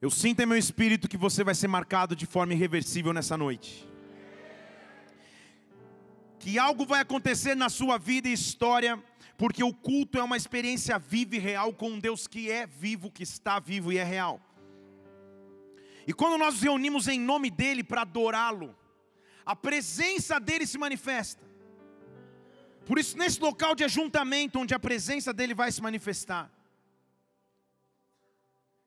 [0.00, 3.86] Eu sinto em meu espírito que você vai ser marcado de forma irreversível nessa noite.
[6.38, 8.98] Que algo vai acontecer na sua vida e história,
[9.36, 13.10] porque o culto é uma experiência viva e real com um Deus que é vivo,
[13.10, 14.40] que está vivo e é real.
[16.06, 18.74] E quando nós nos reunimos em nome dEle para adorá-lo,
[19.44, 21.44] a presença dEle se manifesta.
[22.86, 26.50] Por isso, nesse local de ajuntamento, onde a presença dEle vai se manifestar,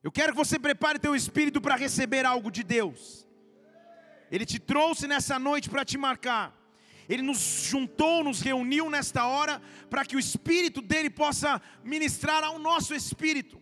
[0.03, 3.25] eu quero que você prepare teu espírito para receber algo de Deus.
[4.29, 6.53] Ele te trouxe nessa noite para te marcar.
[7.07, 12.59] Ele nos juntou, nos reuniu nesta hora para que o espírito dele possa ministrar ao
[12.59, 13.61] nosso espírito.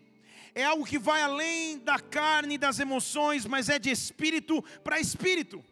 [0.55, 4.99] É algo que vai além da carne e das emoções, mas é de espírito para
[4.99, 5.63] espírito.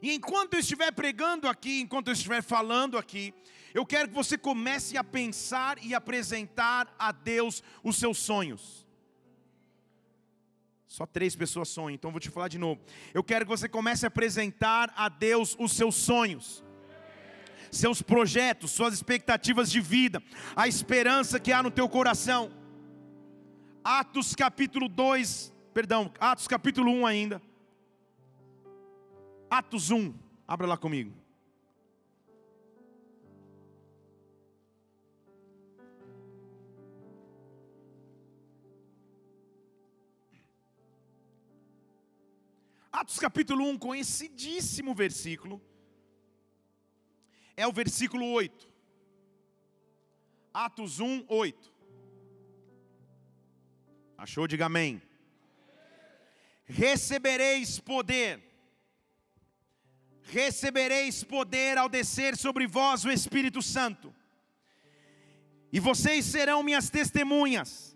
[0.00, 3.34] E enquanto eu estiver pregando aqui, enquanto eu estiver falando aqui,
[3.74, 8.87] eu quero que você comece a pensar e apresentar a Deus os seus sonhos.
[10.88, 12.80] Só três pessoas sonham, então vou te falar de novo.
[13.12, 16.64] Eu quero que você comece a apresentar a Deus os seus sonhos,
[17.70, 20.22] seus projetos, suas expectativas de vida,
[20.56, 22.50] a esperança que há no teu coração.
[23.84, 27.42] Atos capítulo 2, perdão, Atos capítulo 1 ainda.
[29.50, 30.14] Atos 1,
[30.46, 31.12] abra lá comigo.
[43.00, 45.62] Atos capítulo 1, conhecidíssimo versículo,
[47.56, 48.68] é o versículo 8.
[50.52, 51.72] Atos 1, 8.
[54.16, 54.48] Achou?
[54.48, 55.00] Diga amém.
[56.64, 58.42] Recebereis poder,
[60.24, 64.12] recebereis poder ao descer sobre vós o Espírito Santo,
[65.70, 67.87] e vocês serão minhas testemunhas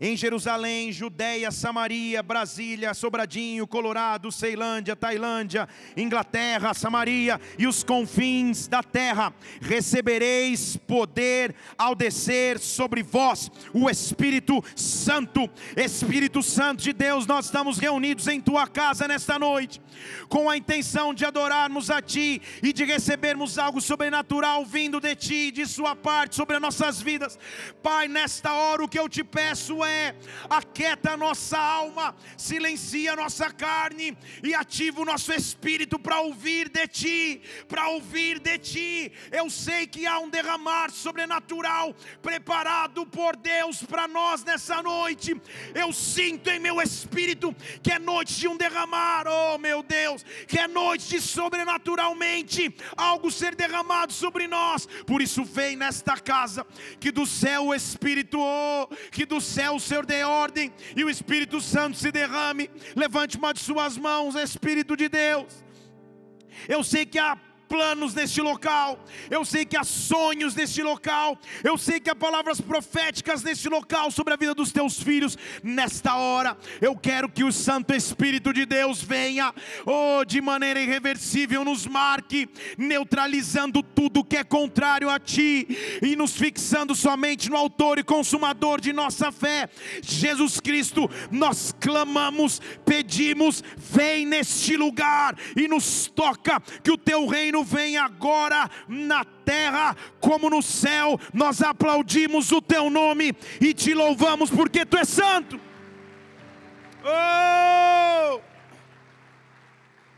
[0.00, 8.82] em Jerusalém, Judéia, Samaria, Brasília, Sobradinho, Colorado, Ceilândia, Tailândia, Inglaterra, Samaria e os confins da
[8.82, 15.48] terra, recebereis poder ao descer sobre vós o Espírito Santo.
[15.76, 19.80] Espírito Santo de Deus, nós estamos reunidos em tua casa nesta noite,
[20.28, 25.50] com a intenção de adorarmos a ti e de recebermos algo sobrenatural vindo de ti,
[25.50, 27.38] de sua parte sobre as nossas vidas.
[27.82, 29.93] Pai, nesta hora o que eu te peço é:
[30.48, 36.68] aquieta a nossa alma, silencia a nossa carne e ativa o nosso espírito para ouvir
[36.68, 39.12] de Ti, para ouvir de Ti.
[39.30, 45.40] Eu sei que há um derramar sobrenatural preparado por Deus para nós nessa noite.
[45.74, 50.58] Eu sinto em meu espírito que é noite de um derramar, oh meu Deus, que
[50.58, 54.86] é noite de sobrenaturalmente algo ser derramado sobre nós.
[55.06, 56.66] Por isso, vem nesta casa,
[56.98, 61.10] que do céu o Espírito, oh, que do céu o Senhor dê ordem e o
[61.10, 62.70] Espírito Santo se derrame.
[62.94, 65.64] Levante uma de suas mãos, Espírito de Deus.
[66.68, 67.36] Eu sei que há
[67.74, 72.60] planos neste local, eu sei que há sonhos neste local, eu sei que há palavras
[72.60, 75.36] proféticas neste local sobre a vida dos teus filhos.
[75.60, 79.52] Nesta hora, eu quero que o Santo Espírito de Deus venha,
[79.84, 82.48] oh, de maneira irreversível, nos marque,
[82.78, 85.66] neutralizando tudo que é contrário a Ti
[86.00, 89.68] e nos fixando somente no Autor e Consumador de nossa fé,
[90.00, 91.10] Jesus Cristo.
[91.28, 98.70] Nós clamamos, pedimos, vem neste lugar e nos toca, que o Teu reino vem agora
[98.86, 101.18] na terra como no céu.
[101.32, 105.60] Nós aplaudimos o teu nome e te louvamos porque tu és santo.
[107.02, 108.40] Oh!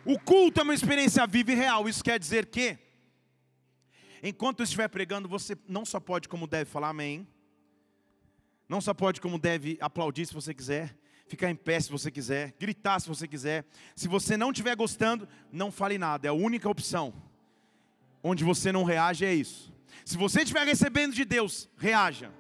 [0.05, 1.89] O culto é uma experiência viva e real.
[1.89, 2.79] Isso quer dizer que,
[4.23, 7.27] enquanto eu estiver pregando, você não só pode, como deve, falar amém.
[8.69, 10.97] Não só pode, como deve, aplaudir se você quiser
[11.28, 13.65] ficar em pé se você quiser, gritar se você quiser.
[13.95, 17.13] Se você não estiver gostando, não fale nada, é a única opção
[18.27, 19.73] onde você não reage é isso.
[20.05, 22.31] Se você estiver recebendo de Deus, reaja.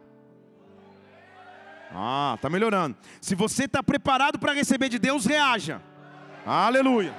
[1.92, 2.96] Ah, tá melhorando.
[3.20, 5.80] Se você está preparado para receber de Deus, reaja.
[6.44, 7.14] Aleluia.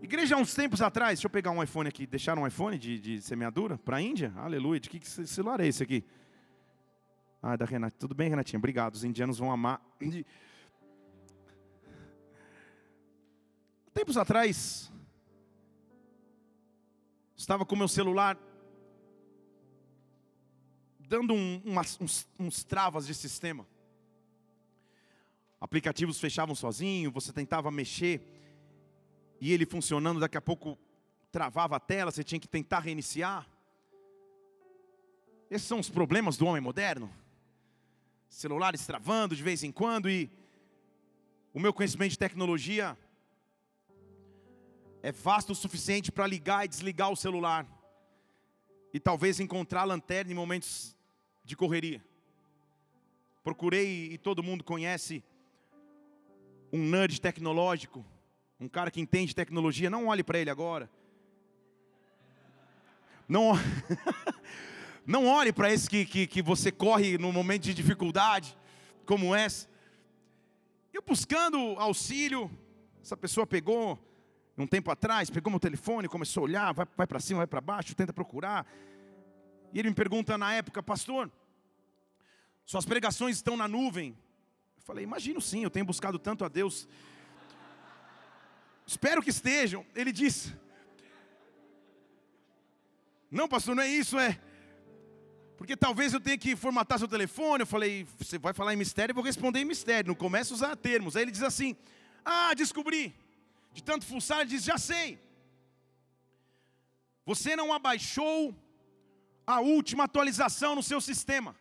[0.00, 2.06] Igreja, há uns tempos atrás, deixa eu pegar um iPhone aqui.
[2.06, 4.32] Deixaram um iPhone de, de semeadura para a Índia?
[4.36, 4.80] Aleluia.
[4.80, 6.04] De que, celular é esse aqui?
[7.42, 7.96] Ah, da Renata.
[7.98, 8.58] Tudo bem, Renatinha?
[8.58, 8.94] Obrigado.
[8.94, 9.80] Os indianos vão amar.
[13.92, 14.92] Tempos atrás,
[17.42, 18.38] Estava com meu celular
[21.00, 23.66] dando um, umas, uns, uns travas de sistema.
[25.60, 28.22] Aplicativos fechavam sozinho, você tentava mexer
[29.40, 30.78] e ele funcionando, daqui a pouco
[31.32, 33.44] travava a tela, você tinha que tentar reiniciar.
[35.50, 37.12] Esses são os problemas do homem moderno.
[38.28, 40.30] celulares travando de vez em quando e
[41.52, 42.96] o meu conhecimento de tecnologia
[45.02, 47.66] é vasto o suficiente para ligar e desligar o celular
[48.94, 50.96] e talvez encontrar a lanterna em momentos
[51.44, 52.02] de correria.
[53.42, 55.24] Procurei e todo mundo conhece
[56.72, 58.06] um nerd tecnológico,
[58.60, 60.88] um cara que entende tecnologia, não olhe para ele agora.
[63.28, 63.52] Não,
[65.04, 68.56] não olhe para esse que, que, que você corre no momento de dificuldade,
[69.04, 69.68] como essa.
[70.92, 72.48] Eu buscando auxílio,
[73.02, 73.98] essa pessoa pegou,
[74.62, 77.60] um tempo atrás, pegou meu telefone, começou a olhar, vai, vai para cima, vai para
[77.60, 78.66] baixo, tenta procurar.
[79.72, 81.30] E ele me pergunta na época, pastor,
[82.64, 84.16] suas pregações estão na nuvem?
[84.76, 86.88] Eu falei, imagino sim, eu tenho buscado tanto a Deus.
[88.86, 89.84] Espero que estejam.
[89.94, 90.54] Ele disse,
[93.30, 94.38] não, pastor, não é isso, é.
[95.56, 97.62] Porque talvez eu tenha que formatar seu telefone.
[97.62, 100.08] Eu falei, você vai falar em mistério, eu vou responder em mistério.
[100.08, 101.16] Não começa a usar termos.
[101.16, 101.76] Aí ele diz assim:
[102.24, 103.14] Ah, descobri.
[103.72, 105.18] De tanto fuçar, ele diz: Já sei.
[107.24, 108.54] Você não abaixou
[109.46, 111.54] a última atualização no seu sistema.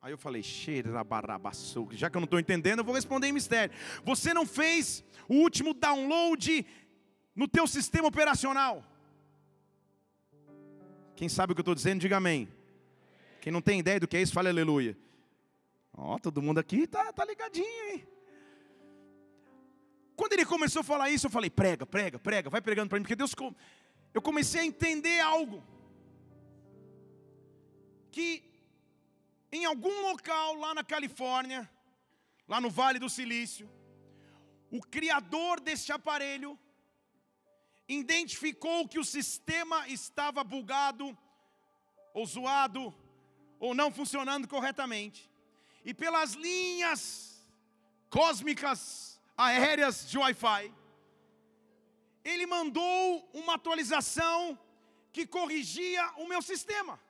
[0.00, 3.74] Aí eu falei, já que eu não estou entendendo, eu vou responder em mistério.
[4.04, 6.64] Você não fez o último download
[7.34, 8.84] no teu sistema operacional.
[11.16, 12.48] Quem sabe o que eu estou dizendo, diga amém.
[13.40, 14.96] Quem não tem ideia do que é isso, fale aleluia.
[15.92, 18.06] Ó, todo mundo aqui tá, tá ligadinho, hein?
[20.18, 23.04] Quando ele começou a falar isso, eu falei, prega, prega, prega, vai pregando para mim,
[23.04, 23.32] porque Deus.
[24.12, 25.62] Eu comecei a entender algo.
[28.10, 28.42] Que
[29.52, 31.70] em algum local lá na Califórnia,
[32.48, 33.70] lá no Vale do Silício,
[34.72, 36.58] o criador deste aparelho
[37.88, 41.16] identificou que o sistema estava bugado,
[42.12, 42.92] ou zoado,
[43.60, 45.30] ou não funcionando corretamente,
[45.84, 47.46] e pelas linhas
[48.10, 50.74] cósmicas aéreas de Wi-Fi,
[52.24, 54.58] ele mandou uma atualização
[55.12, 57.00] que corrigia o meu sistema.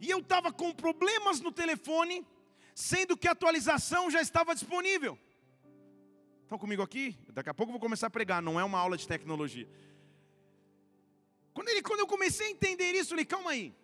[0.00, 2.26] E eu estava com problemas no telefone,
[2.74, 5.16] sendo que a atualização já estava disponível.
[6.42, 7.16] Estão comigo aqui?
[7.28, 9.68] Daqui a pouco eu vou começar a pregar, não é uma aula de tecnologia.
[11.54, 13.74] Quando, ele, quando eu comecei a entender isso, falei, calma aí.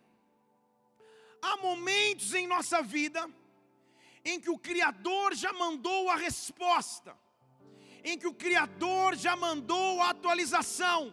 [1.42, 3.28] Há momentos em nossa vida
[4.24, 7.14] em que o Criador já mandou a resposta,
[8.02, 11.12] em que o Criador já mandou a atualização,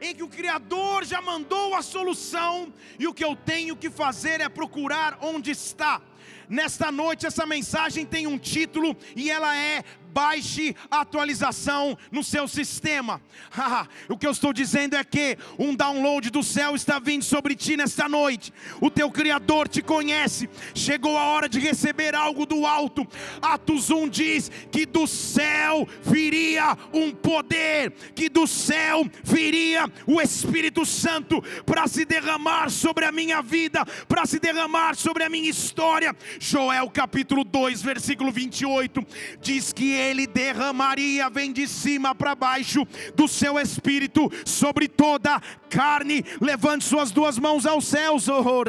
[0.00, 4.40] em que o Criador já mandou a solução, e o que eu tenho que fazer
[4.40, 6.00] é procurar onde está.
[6.48, 9.82] Nesta noite, essa mensagem tem um título e ela é
[10.14, 13.20] baixe a atualização no seu sistema.
[14.08, 17.76] o que eu estou dizendo é que um download do céu está vindo sobre ti
[17.76, 18.52] nesta noite.
[18.80, 20.48] O teu Criador te conhece.
[20.72, 23.06] Chegou a hora de receber algo do alto.
[23.42, 30.86] Atos 1 diz que do céu viria um poder, que do céu viria o Espírito
[30.86, 36.14] Santo para se derramar sobre a minha vida, para se derramar sobre a minha história.
[36.38, 39.04] Joel capítulo 2, versículo 28
[39.40, 46.24] diz que ele derramaria, vem de cima para baixo, do seu espírito sobre toda carne.
[46.40, 48.64] Levante suas duas mãos aos céus, oh,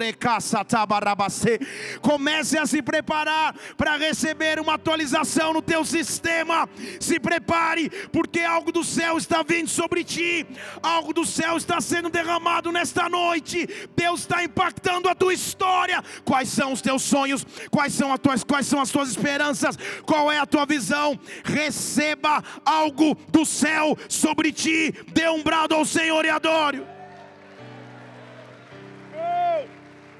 [2.01, 6.67] comece a se preparar para receber uma atualização no teu sistema.
[6.99, 10.45] Se prepare, porque algo do céu está vindo sobre ti,
[10.81, 13.67] algo do céu está sendo derramado nesta noite.
[13.95, 16.03] Deus está impactando a tua história.
[16.23, 17.45] Quais são os teus sonhos?
[17.69, 19.77] Quais são as tuas, quais são as tuas esperanças?
[20.05, 21.19] Qual é a tua visão?
[21.43, 24.91] Receba algo do céu sobre ti.
[25.13, 26.85] Dê um brado ao Senhor e adore.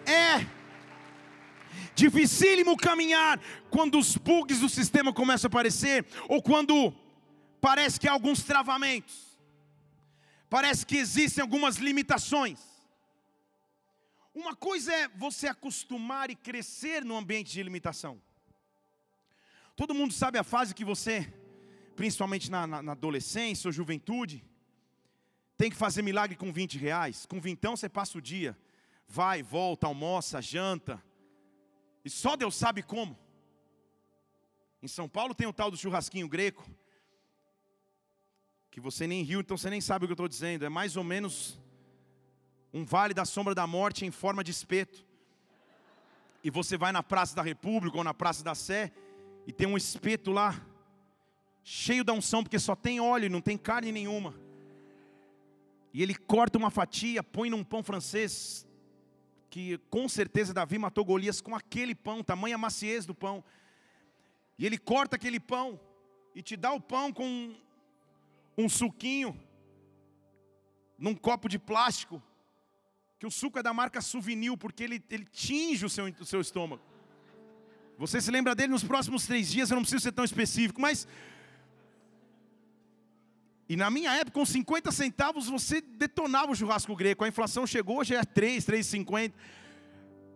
[0.08, 0.56] É
[1.96, 6.94] dificílimo caminhar quando os bugs do sistema começam a aparecer, ou quando
[7.62, 9.40] parece que há alguns travamentos,
[10.50, 12.60] parece que existem algumas limitações.
[14.34, 18.22] Uma coisa é você acostumar e crescer no ambiente de limitação.
[19.76, 21.32] Todo mundo sabe a fase que você,
[21.96, 24.44] principalmente na, na, na adolescência ou juventude,
[25.58, 27.26] tem que fazer milagre com 20 reais.
[27.26, 28.58] Com vintão você passa o dia.
[29.08, 31.04] Vai, volta, almoça, janta.
[32.04, 33.18] E só Deus sabe como.
[34.82, 36.66] Em São Paulo tem o tal do churrasquinho greco.
[38.72, 40.66] Que você nem riu, então você nem sabe o que eu estou dizendo.
[40.66, 41.60] É mais ou menos
[42.74, 45.06] um vale da sombra da morte em forma de espeto.
[46.44, 48.94] E você vai na Praça da República ou na Praça da Sé
[49.48, 50.60] e tem um espeto lá,
[51.64, 54.34] cheio da unção, porque só tem óleo, não tem carne nenhuma.
[55.94, 58.68] E ele corta uma fatia, põe num pão francês,
[59.50, 63.44] que com certeza Davi matou Golias com aquele pão, tamanha maciez do pão.
[64.58, 65.80] E ele corta aquele pão
[66.34, 67.56] e te dá o pão com
[68.58, 69.40] um suquinho
[70.98, 72.22] num copo de plástico,
[73.20, 76.42] que o suco é da marca Souvenir, porque ele, ele tinge o seu, o seu
[76.42, 76.82] estômago.
[77.98, 81.08] Você se lembra dele nos próximos três dias, eu não preciso ser tão específico, mas.
[83.68, 87.24] E na minha época, com 50 centavos, você detonava o churrasco grego.
[87.24, 89.34] A inflação chegou, hoje é 3, 3,50.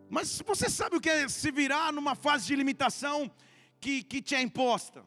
[0.09, 3.29] Mas você sabe o que é se virar numa fase de limitação
[3.79, 5.03] que, que te é imposta?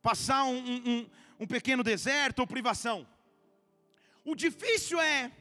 [0.00, 1.10] Passar um, um,
[1.40, 3.06] um pequeno deserto ou privação.
[4.24, 5.32] O difícil é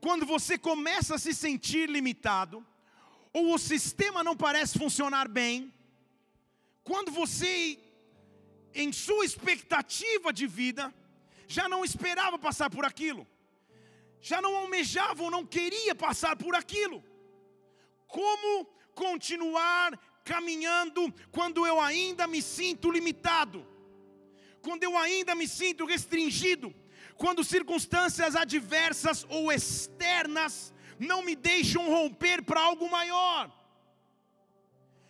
[0.00, 2.64] quando você começa a se sentir limitado,
[3.32, 5.72] ou o sistema não parece funcionar bem,
[6.88, 7.78] quando você,
[8.74, 10.84] em sua expectativa de vida,
[11.46, 13.26] já não esperava passar por aquilo,
[14.30, 17.04] já não almejava ou não queria passar por aquilo.
[18.06, 18.64] Como
[18.94, 23.66] continuar caminhando quando eu ainda me sinto limitado,
[24.62, 26.74] quando eu ainda me sinto restringido,
[27.16, 33.57] quando circunstâncias adversas ou externas não me deixam romper para algo maior.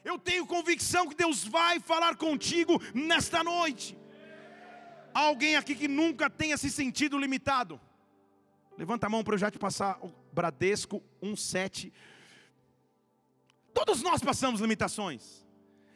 [0.05, 3.97] Eu tenho convicção que Deus vai falar contigo nesta noite.
[5.12, 7.81] Há alguém aqui que nunca tenha se sentido limitado?
[8.76, 11.93] Levanta a mão para eu já te passar o Bradesco 17.
[13.75, 15.45] Todos nós passamos limitações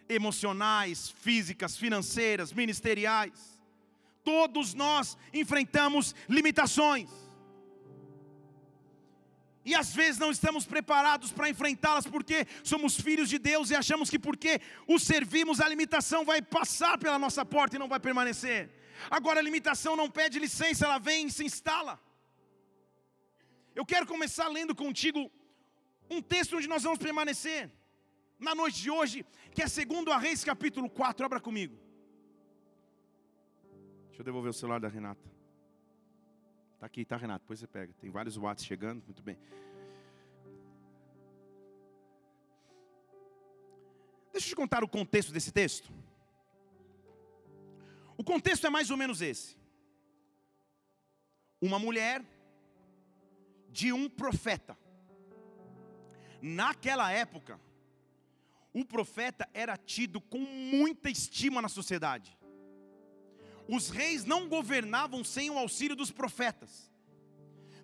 [0.09, 3.59] emocionais, físicas, financeiras, ministeriais.
[4.25, 7.09] Todos nós enfrentamos limitações.
[9.65, 14.11] E às vezes não estamos preparados para enfrentá-las porque somos filhos de Deus e achamos
[14.11, 18.71] que porque o servimos a limitação vai passar pela nossa porta e não vai permanecer.
[19.11, 22.01] Agora a limitação não pede licença, ela vem e se instala.
[23.75, 25.31] Eu quero começar lendo contigo
[26.11, 27.71] um texto onde nós vamos permanecer
[28.39, 31.79] na noite de hoje, que é segundo a Reis capítulo 4, abra comigo.
[34.09, 35.42] Deixa eu devolver o celular da Renata.
[36.83, 37.45] Tá aqui, tá, Renata?
[37.45, 37.95] Depois você pega.
[38.01, 39.39] Tem vários watts chegando, muito bem.
[44.33, 45.93] Deixa eu te contar o contexto desse texto.
[48.17, 49.57] O contexto é mais ou menos esse.
[51.61, 52.21] Uma mulher
[53.71, 54.77] de um profeta.
[56.43, 57.61] Naquela época,
[58.75, 62.37] o profeta era tido com muita estima na sociedade
[63.75, 66.93] os reis não governavam sem o auxílio dos profetas.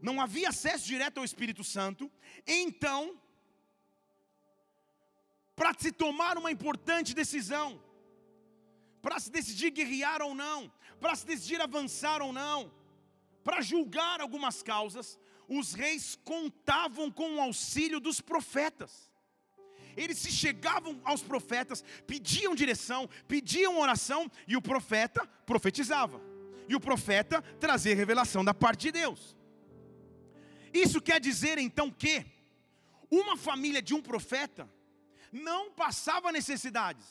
[0.03, 2.13] Não havia acesso direto ao Espírito Santo.
[2.47, 3.19] Então,
[5.57, 7.83] para se tomar uma importante decisão,
[9.01, 12.71] para se decidir guerrear ou não, para se decidir avançar ou não,
[13.43, 15.19] para julgar algumas causas,
[15.49, 19.08] os reis contavam com o auxílio dos profetas
[19.99, 26.21] eles se chegavam aos profetas, pediam direção, pediam oração, e o profeta profetizava.
[26.69, 29.37] E o profeta trazia revelação da parte de Deus.
[30.73, 32.25] Isso quer dizer então que
[33.11, 34.71] uma família de um profeta
[35.33, 37.07] não passava necessidades.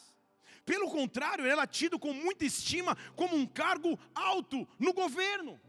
[0.66, 5.60] Pelo contrário, era tido com muita estima como um cargo alto no governo.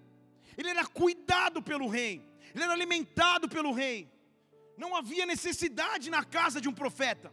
[0.57, 2.23] Ele era cuidado pelo rei,
[2.55, 4.11] ele era alimentado pelo rei
[4.79, 7.33] não havia necessidade na casa de um profeta.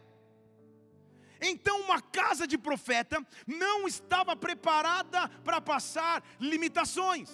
[1.40, 7.30] Então, uma casa de profeta não estava preparada para passar limitações.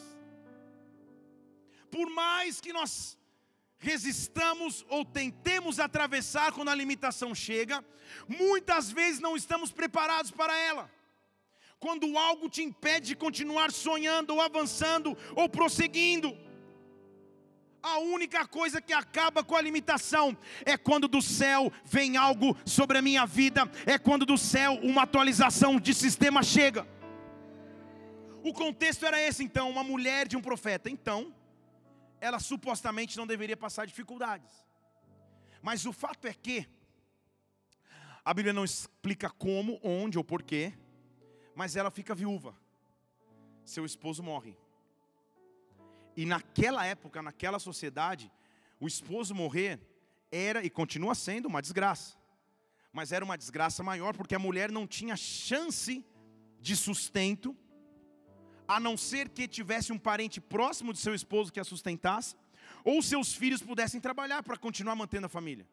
[1.91, 3.19] Por mais que nós
[3.79, 7.85] resistamos ou tentemos atravessar quando a limitação chega,
[8.29, 10.91] muitas vezes não estamos preparados para ela.
[11.79, 16.37] Quando algo te impede de continuar sonhando, ou avançando, ou prosseguindo.
[17.83, 22.99] A única coisa que acaba com a limitação é quando do céu vem algo sobre
[22.99, 26.87] a minha vida, é quando do céu uma atualização de sistema chega.
[28.45, 30.89] O contexto era esse então, uma mulher de um profeta.
[30.89, 31.35] Então,
[32.21, 34.53] ela supostamente não deveria passar dificuldades.
[35.61, 36.69] Mas o fato é que
[38.25, 40.73] a Bíblia não explica como, onde ou porquê,
[41.55, 42.55] mas ela fica viúva.
[43.65, 44.57] Seu esposo morre.
[46.17, 48.31] E naquela época, naquela sociedade,
[48.79, 49.81] o esposo morrer
[50.31, 52.17] era e continua sendo uma desgraça.
[52.93, 56.05] Mas era uma desgraça maior porque a mulher não tinha chance
[56.61, 57.57] de sustento,
[58.69, 62.37] a não ser que tivesse um parente próximo de seu esposo que a sustentasse,
[62.85, 65.67] ou seus filhos pudessem trabalhar para continuar mantendo a família.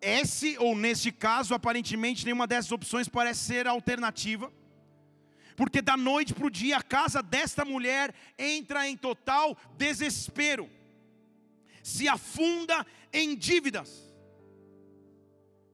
[0.00, 4.52] Esse ou neste caso, aparentemente nenhuma dessas opções parece ser alternativa
[5.58, 10.70] porque da noite para o dia a casa desta mulher entra em total desespero.
[11.82, 13.90] se afunda em dívidas,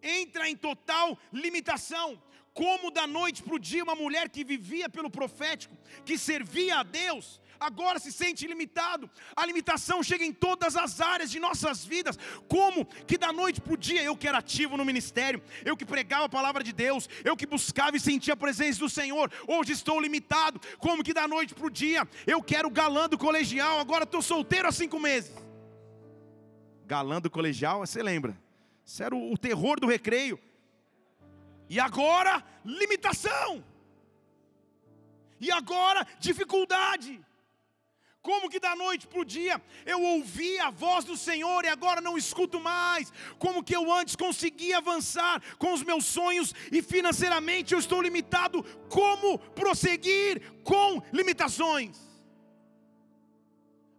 [0.02, 2.22] entra em total limitação.
[2.54, 5.76] Como da noite para o dia, uma mulher que vivia pelo profético,
[6.06, 9.10] que servia a Deus, agora se sente limitado.
[9.34, 12.18] A limitação chega em todas as áreas de nossas vidas.
[12.48, 15.84] Como que da noite para o dia eu que era ativo no ministério, eu que
[15.84, 19.72] pregava a palavra de Deus, eu que buscava e sentia a presença do Senhor, hoje
[19.72, 20.60] estou limitado.
[20.78, 24.68] Como que da noite para o dia eu quero galã do colegial, agora estou solteiro
[24.68, 25.32] há cinco meses.
[26.86, 28.38] Galã do colegial, você lembra?
[28.84, 30.38] Isso era o terror do recreio.
[31.68, 33.64] E agora, limitação.
[35.40, 37.20] E agora, dificuldade.
[38.24, 42.00] Como que da noite para o dia eu ouvi a voz do Senhor e agora
[42.00, 43.12] não escuto mais?
[43.38, 48.64] Como que eu antes conseguia avançar com os meus sonhos e financeiramente eu estou limitado?
[48.88, 51.98] Como prosseguir com limitações?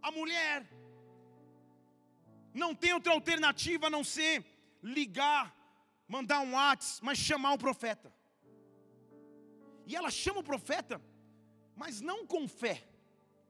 [0.01, 0.67] A mulher
[2.51, 4.43] não tem outra alternativa a não ser
[4.81, 5.55] ligar,
[6.07, 8.11] mandar um WhatsApp, mas chamar o profeta.
[9.85, 10.99] E ela chama o profeta,
[11.75, 12.94] mas não com fé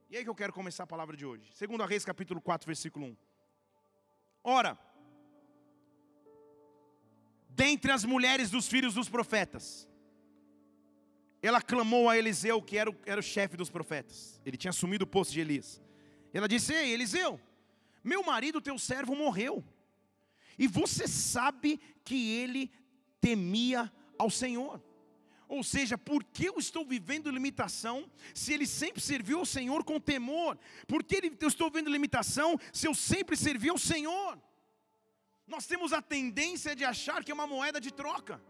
[0.10, 1.52] e aí que eu quero começar a palavra de hoje.
[1.54, 3.18] Segundo a Reis, capítulo 4, versículo 1.
[4.44, 4.78] Ora,
[7.50, 9.88] dentre as mulheres dos filhos dos profetas,
[11.42, 14.40] ela clamou a Eliseu, que era o, era o chefe dos profetas.
[14.46, 15.82] Ele tinha assumido o posto de Elias.
[16.34, 17.40] Ela disse: Ei, Eliseu,
[18.04, 19.64] meu marido, teu servo, morreu.
[20.58, 22.72] E você sabe que ele
[23.20, 24.82] temia ao Senhor.
[25.48, 30.00] Ou seja, por que eu estou vivendo limitação se ele sempre serviu ao Senhor com
[30.00, 30.58] temor?
[30.88, 34.40] Por que eu estou vivendo limitação se eu sempre servi ao Senhor?
[35.48, 38.42] Nós temos a tendência de achar que é uma moeda de troca,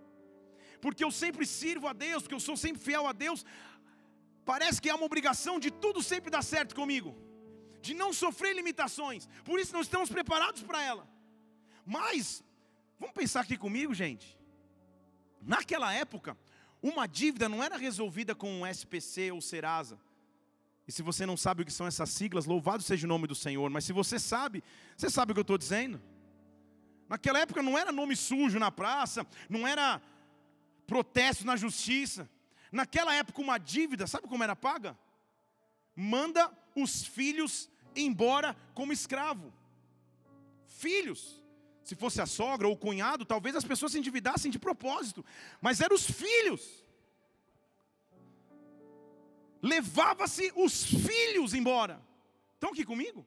[0.80, 3.46] porque eu sempre sirvo a Deus, porque eu sou sempre fiel a Deus,
[4.46, 7.18] parece que é uma obrigação de tudo sempre dar certo comigo,
[7.82, 11.06] de não sofrer limitações, por isso não estamos preparados para ela.
[11.86, 12.44] Mas,
[12.98, 14.40] vamos pensar aqui comigo, gente,
[15.42, 16.38] naquela época,
[16.90, 20.00] uma dívida não era resolvida com um SPC ou Serasa.
[20.88, 23.34] E se você não sabe o que são essas siglas, louvado seja o nome do
[23.34, 23.70] Senhor.
[23.72, 24.64] Mas se você sabe,
[24.96, 26.00] você sabe o que eu estou dizendo.
[27.10, 30.00] Naquela época não era nome sujo na praça, não era
[30.86, 32.30] protesto na justiça.
[32.72, 34.98] Naquela época, uma dívida, sabe como era paga?
[35.96, 39.52] Manda os filhos embora como escravo.
[40.68, 41.42] Filhos.
[41.86, 45.24] Se fosse a sogra ou o cunhado, talvez as pessoas se endividassem de propósito,
[45.62, 46.84] mas eram os filhos.
[49.62, 52.02] Levava-se os filhos embora.
[52.56, 53.24] Estão aqui comigo?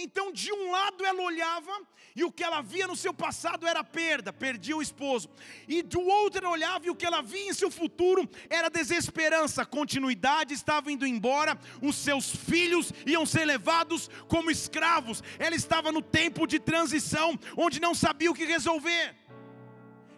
[0.00, 1.72] Então, de um lado ela olhava
[2.14, 5.28] e o que ela via no seu passado era perda, perdia o esposo.
[5.66, 9.66] E do outro ela olhava e o que ela via em seu futuro era desesperança,
[9.66, 15.22] continuidade estava indo embora, os seus filhos iam ser levados como escravos.
[15.36, 19.16] Ela estava no tempo de transição, onde não sabia o que resolver.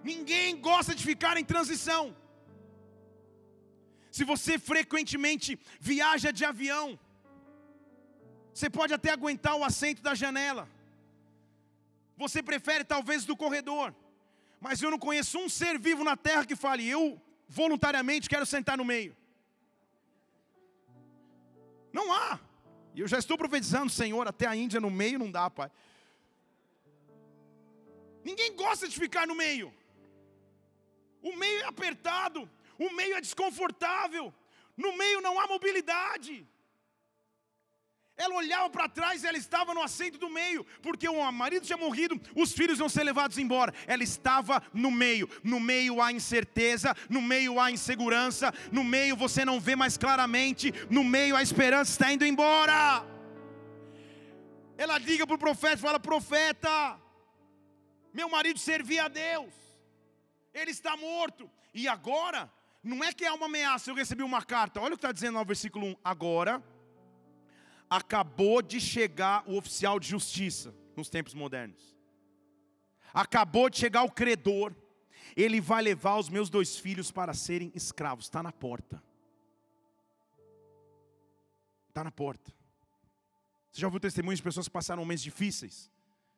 [0.04, 2.14] Ninguém gosta de ficar em transição.
[4.10, 6.98] Se você frequentemente viaja de avião,
[8.52, 10.68] você pode até aguentar o assento da janela.
[12.16, 13.94] Você prefere talvez do corredor.
[14.60, 18.76] Mas eu não conheço um ser vivo na terra que fale, eu voluntariamente quero sentar
[18.76, 19.16] no meio.
[21.92, 22.38] Não há.
[22.94, 25.70] E eu já estou profetizando, Senhor, até a Índia no meio não dá, Pai.
[28.22, 29.72] Ninguém gosta de ficar no meio.
[31.22, 34.32] O meio é apertado, o meio é desconfortável,
[34.76, 36.46] no meio não há mobilidade.
[38.20, 42.20] Ela olhava para trás, ela estava no assento do meio, porque o marido tinha morrido,
[42.36, 43.72] os filhos iam ser levados embora.
[43.86, 45.26] Ela estava no meio.
[45.42, 50.70] No meio há incerteza, no meio há insegurança, no meio você não vê mais claramente,
[50.90, 53.06] no meio a esperança está indo embora.
[54.76, 57.00] Ela liga para o profeta e fala: Profeta,
[58.12, 59.54] meu marido servia a Deus,
[60.52, 62.52] ele está morto, e agora,
[62.84, 65.38] não é que é uma ameaça, eu recebi uma carta, olha o que está dizendo
[65.38, 66.62] no versículo 1: agora
[67.90, 71.98] acabou de chegar o oficial de justiça nos tempos modernos.
[73.12, 74.72] Acabou de chegar o credor.
[75.36, 78.26] Ele vai levar os meus dois filhos para serem escravos.
[78.26, 79.02] Está na porta.
[81.88, 82.52] Está na porta.
[83.72, 85.90] Você já ouviu testemunhos de pessoas que passaram momentos difíceis?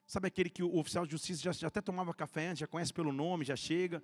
[0.07, 2.93] Sabe aquele que o oficial de justiça já, já até tomava café antes, já conhece
[2.93, 4.03] pelo nome, já chega.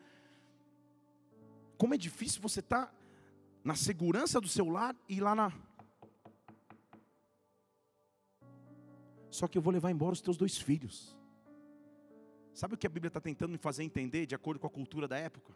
[1.78, 2.94] Como é difícil você estar tá
[3.64, 5.52] na segurança do seu lar e ir lá na,
[9.30, 11.16] Só que eu vou levar embora os teus dois filhos.
[12.54, 15.06] Sabe o que a Bíblia está tentando me fazer entender, de acordo com a cultura
[15.06, 15.54] da época?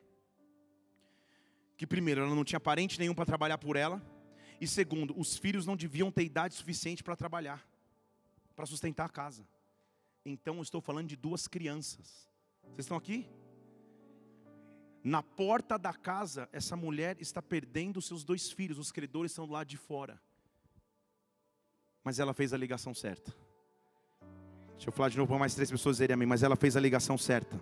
[1.77, 4.01] Que, primeiro, ela não tinha parente nenhum para trabalhar por ela.
[4.61, 7.67] E, segundo, os filhos não deviam ter idade suficiente para trabalhar.
[8.55, 9.47] para sustentar a casa.
[10.25, 12.29] Então eu estou falando de duas crianças.
[12.63, 13.29] Vocês estão aqui?
[15.03, 19.53] Na porta da casa, essa mulher está perdendo seus dois filhos, os credores estão do
[19.53, 20.21] lado de fora.
[22.05, 23.35] Mas ela fez a ligação certa.
[24.83, 26.27] Deixa eu falar de novo para mais três pessoas dizerem amém.
[26.27, 27.57] Mas ela fez a ligação certa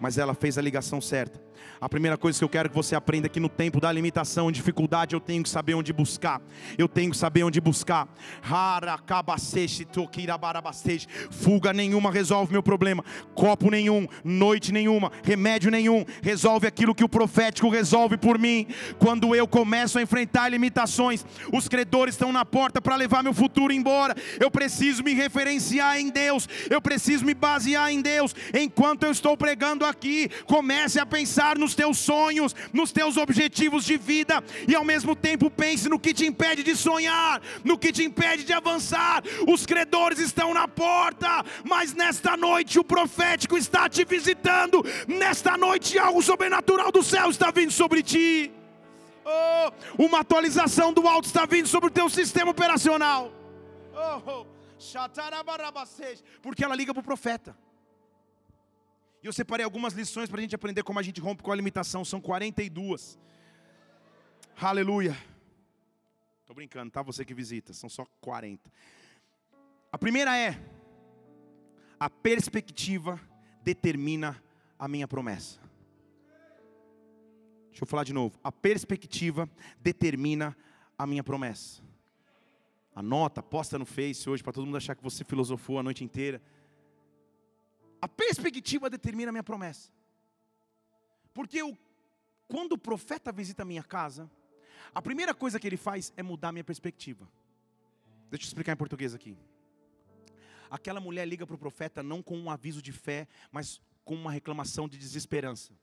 [0.00, 1.46] mas ela fez a ligação certa.
[1.80, 4.50] A primeira coisa que eu quero que você aprenda é que no tempo da limitação,
[4.50, 6.40] dificuldade, eu tenho que saber onde buscar.
[6.78, 8.08] Eu tenho que saber onde buscar.
[11.30, 13.04] Fuga nenhuma resolve meu problema.
[13.34, 18.66] Copo nenhum, noite nenhuma, remédio nenhum resolve aquilo que o profético resolve por mim.
[18.98, 23.72] Quando eu começo a enfrentar limitações, os credores estão na porta para levar meu futuro
[23.72, 24.14] embora.
[24.40, 26.48] Eu preciso me referenciar em Deus.
[26.70, 28.34] Eu preciso me basear em Deus.
[28.54, 33.96] Enquanto eu estou pregando aqui, comece a pensar nos teus sonhos, nos teus objetivos de
[33.96, 38.04] vida, e ao mesmo tempo pense no que te impede de sonhar, no que te
[38.04, 39.22] impede de avançar.
[39.46, 44.84] Os credores estão na porta, mas nesta noite o profético está te visitando.
[45.06, 48.52] Nesta noite algo sobrenatural do céu está vindo sobre ti.
[49.24, 53.32] Oh, uma atualização do alto está vindo sobre o teu sistema operacional.
[53.92, 54.56] Oh, oh.
[56.42, 57.56] Porque ela liga para o profeta.
[59.26, 61.56] E eu separei algumas lições para a gente aprender como a gente rompe com a
[61.56, 62.04] limitação.
[62.04, 63.18] São 42.
[64.56, 65.16] Aleluia.
[66.42, 67.02] Estou brincando, tá?
[67.02, 68.70] Você que visita, são só 40.
[69.90, 70.56] A primeira é:
[71.98, 73.20] a perspectiva
[73.64, 74.40] determina
[74.78, 75.58] a minha promessa.
[77.70, 78.38] Deixa eu falar de novo.
[78.44, 80.56] A perspectiva determina
[80.96, 81.82] a minha promessa.
[82.94, 86.40] Anota, posta no Face hoje para todo mundo achar que você filosofou a noite inteira.
[88.06, 89.90] A perspectiva determina a minha promessa.
[91.34, 91.76] Porque eu,
[92.46, 94.30] quando o profeta visita a minha casa,
[94.94, 97.28] a primeira coisa que ele faz é mudar a minha perspectiva.
[98.30, 99.36] Deixa eu explicar em português aqui.
[100.70, 104.30] Aquela mulher liga para o profeta não com um aviso de fé, mas com uma
[104.30, 105.74] reclamação de desesperança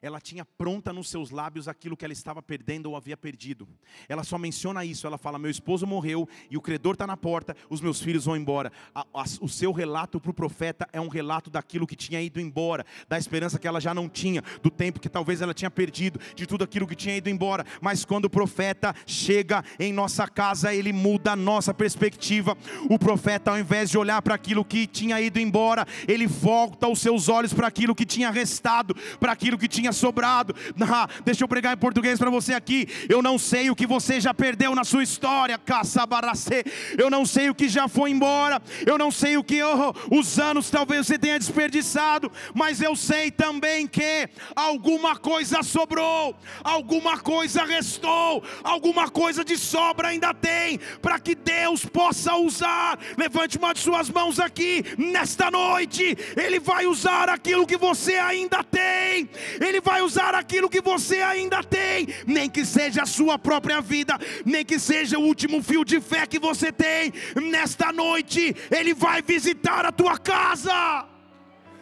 [0.00, 3.68] ela tinha pronta nos seus lábios aquilo que ela estava perdendo ou havia perdido.
[4.08, 7.56] Ela só menciona isso, ela fala: Meu esposo morreu e o credor está na porta,
[7.70, 8.72] os meus filhos vão embora.
[8.94, 12.40] A, a, o seu relato para o profeta é um relato daquilo que tinha ido
[12.40, 16.20] embora, da esperança que ela já não tinha, do tempo que talvez ela tinha perdido,
[16.34, 17.64] de tudo aquilo que tinha ido embora.
[17.80, 22.56] Mas quando o profeta chega em nossa casa, ele muda a nossa perspectiva.
[22.90, 27.00] O profeta, ao invés de olhar para aquilo que tinha ido embora, ele volta os
[27.00, 30.54] seus olhos para aquilo que tinha restado, para aquilo que tinha tinha sobrado.
[30.88, 32.86] Ah, deixa eu pregar em português para você aqui.
[33.08, 36.64] Eu não sei o que você já perdeu na sua história, caçabaracê.
[36.96, 38.62] Eu não sei o que já foi embora.
[38.86, 42.30] Eu não sei o que oh, os anos talvez você tenha desperdiçado.
[42.54, 50.08] Mas eu sei também que alguma coisa sobrou, alguma coisa restou, alguma coisa de sobra
[50.08, 52.96] ainda tem para que Deus possa usar.
[53.18, 56.16] Levante uma de suas mãos aqui nesta noite.
[56.36, 59.28] Ele vai usar aquilo que você ainda tem.
[59.60, 63.80] Ele ele vai usar aquilo que você ainda tem, nem que seja a sua própria
[63.80, 67.12] vida, nem que seja o último fio de fé que você tem.
[67.50, 71.06] Nesta noite, Ele vai visitar a tua casa.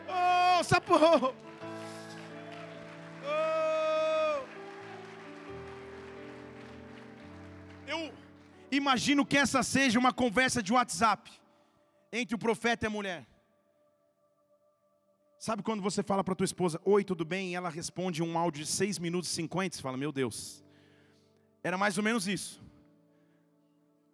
[0.09, 0.94] Oh, sapo.
[0.96, 1.44] Oh.
[7.87, 8.12] Eu
[8.72, 11.30] imagino que essa seja uma conversa de WhatsApp
[12.12, 13.34] entre o profeta e a mulher.
[15.44, 17.50] Sabe quando você fala para tua esposa, oi, tudo bem?
[17.50, 20.64] E ela responde um áudio de 6 minutos e 50, você fala, meu Deus.
[21.62, 22.64] Era mais ou menos isso.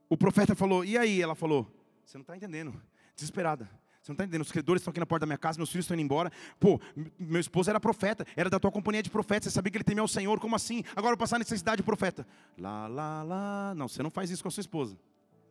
[0.09, 1.23] O profeta falou, e aí?
[1.23, 1.73] Ela falou,
[2.05, 2.75] você não está entendendo,
[3.15, 3.71] desesperada.
[4.03, 5.85] Você não está entendendo, os credores estão aqui na porta da minha casa, meus filhos
[5.85, 6.33] estão indo embora.
[6.59, 6.81] Pô,
[7.17, 10.03] meu esposo era profeta, era da tua companhia de profeta, você sabia que ele temia
[10.03, 10.83] o Senhor, como assim?
[10.97, 12.27] Agora eu passar necessidade de profeta.
[12.59, 13.75] Lá, lá, lá.
[13.77, 14.99] Não, você não faz isso com a sua esposa.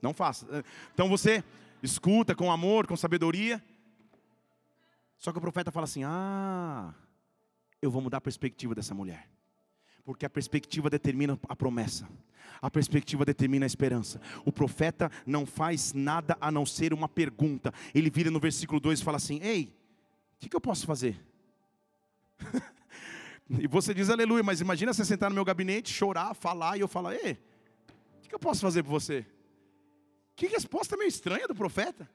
[0.02, 0.46] Não faça.
[0.94, 1.42] Então você
[1.82, 3.64] escuta com amor, com sabedoria.
[5.20, 6.94] Só que o profeta fala assim: Ah,
[7.82, 9.30] eu vou mudar a perspectiva dessa mulher.
[10.04, 12.10] Porque a perspectiva determina a promessa,
[12.62, 14.20] a perspectiva determina a esperança.
[14.46, 17.72] O profeta não faz nada a não ser uma pergunta.
[17.94, 19.76] Ele vira no versículo 2 e fala assim: Ei,
[20.36, 21.22] o que, que eu posso fazer?
[23.50, 26.88] e você diz aleluia, mas imagina você sentar no meu gabinete, chorar, falar, e eu
[26.88, 29.26] falar: Ei, o que, que eu posso fazer por você?
[30.34, 32.10] Que resposta meio estranha do profeta.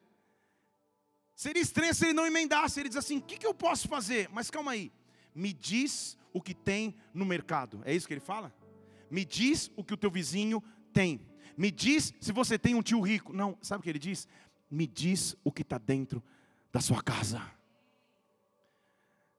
[1.35, 4.29] Seria estranho se ele não emendasse, ele diz assim: o que, que eu posso fazer?
[4.33, 4.93] Mas calma aí,
[5.35, 7.83] me diz o que tem no mercado.
[7.85, 8.55] É isso que ele fala?
[9.11, 11.21] Me diz o que o teu vizinho tem.
[11.57, 13.33] Me diz se você tem um tio rico.
[13.33, 14.27] Não, sabe o que ele diz?
[14.71, 16.23] Me diz o que está dentro
[16.73, 17.41] da sua casa.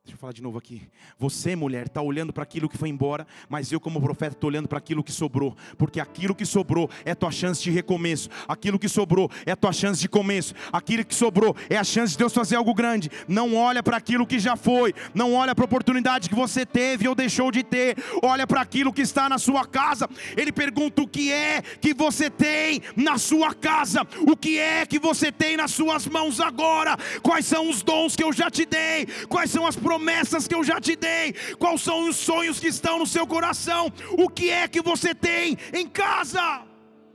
[0.06, 0.84] Deixa eu falar de novo aqui.
[1.18, 4.68] Você, mulher, está olhando para aquilo que foi embora, mas eu, como profeta, estou olhando
[4.68, 8.88] para aquilo que sobrou, porque aquilo que sobrou é tua chance de recomeço, aquilo que
[8.88, 12.56] sobrou é tua chance de começo, aquilo que sobrou é a chance de Deus fazer
[12.56, 13.10] algo grande.
[13.28, 17.08] Não olha para aquilo que já foi, não olha para a oportunidade que você teve
[17.08, 20.08] ou deixou de ter, olha para aquilo que está na sua casa.
[20.38, 25.00] Ele pergunta o que é que você tem na sua casa, o que é que
[25.00, 29.08] você tem nas suas mãos agora, quais são os dons que eu já te dei,
[29.28, 32.68] quais são as promessas promessas que eu já te dei, quais são os sonhos que
[32.68, 36.66] estão no seu coração, o que é que você tem em casa.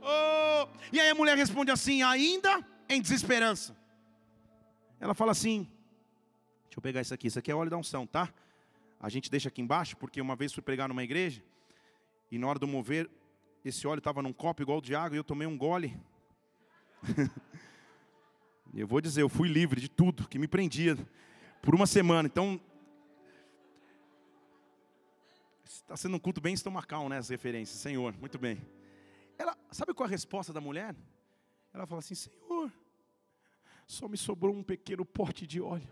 [0.01, 0.67] Oh.
[0.91, 3.77] E aí a mulher responde assim, ainda em desesperança.
[4.99, 5.67] Ela fala assim:
[6.65, 8.33] Deixa eu pegar isso aqui, isso aqui é óleo da unção, tá?
[8.99, 11.43] A gente deixa aqui embaixo, porque uma vez fui pregar numa igreja,
[12.31, 13.09] e na hora do mover,
[13.63, 15.95] esse óleo estava num copo igual de água, e eu tomei um gole.
[18.73, 20.97] Eu vou dizer, eu fui livre de tudo que me prendia
[21.61, 22.25] por uma semana.
[22.25, 22.57] Então,
[25.71, 27.17] Está sendo um culto bem estomacal, né?
[27.17, 28.61] As referências, Senhor, muito bem.
[29.37, 30.93] Ela, sabe qual é a resposta da mulher?
[31.73, 32.71] Ela fala assim: Senhor,
[33.87, 35.89] só me sobrou um pequeno pote de óleo.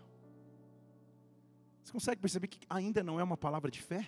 [1.82, 4.06] Você consegue perceber que ainda não é uma palavra de fé?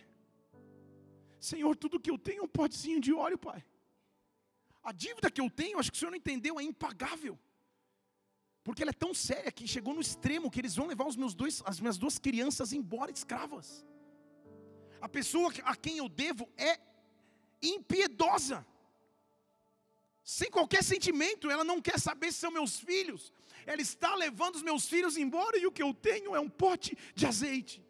[1.40, 3.64] Senhor, tudo que eu tenho é um potezinho de óleo, Pai.
[4.82, 7.38] A dívida que eu tenho, acho que o Senhor não entendeu, é impagável.
[8.62, 11.34] Porque ela é tão séria que chegou no extremo que eles vão levar os meus
[11.34, 13.84] dois, as minhas duas crianças embora escravas
[15.02, 16.78] a pessoa a quem eu devo é
[17.60, 18.64] impiedosa,
[20.22, 23.32] sem qualquer sentimento, ela não quer saber se são meus filhos,
[23.66, 26.96] ela está levando os meus filhos embora e o que eu tenho é um pote
[27.16, 27.84] de azeite.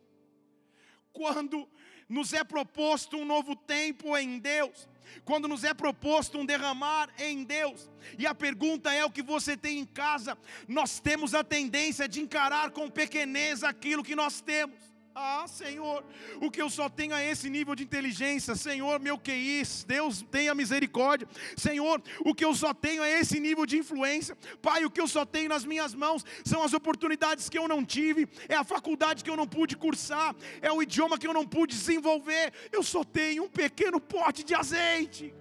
[1.12, 1.68] Quando
[2.08, 4.88] nos é proposto um novo tempo em Deus,
[5.26, 9.54] quando nos é proposto um derramar em Deus, e a pergunta é o que você
[9.54, 14.91] tem em casa, nós temos a tendência de encarar com pequenez aquilo que nós temos.
[15.14, 16.02] Ah, Senhor,
[16.40, 20.54] o que eu só tenho é esse nível de inteligência, Senhor, meu QI, Deus tenha
[20.54, 25.00] misericórdia, Senhor, o que eu só tenho é esse nível de influência, Pai, o que
[25.00, 28.64] eu só tenho nas minhas mãos são as oportunidades que eu não tive, é a
[28.64, 32.82] faculdade que eu não pude cursar, é o idioma que eu não pude desenvolver, eu
[32.82, 35.34] só tenho um pequeno pote de azeite.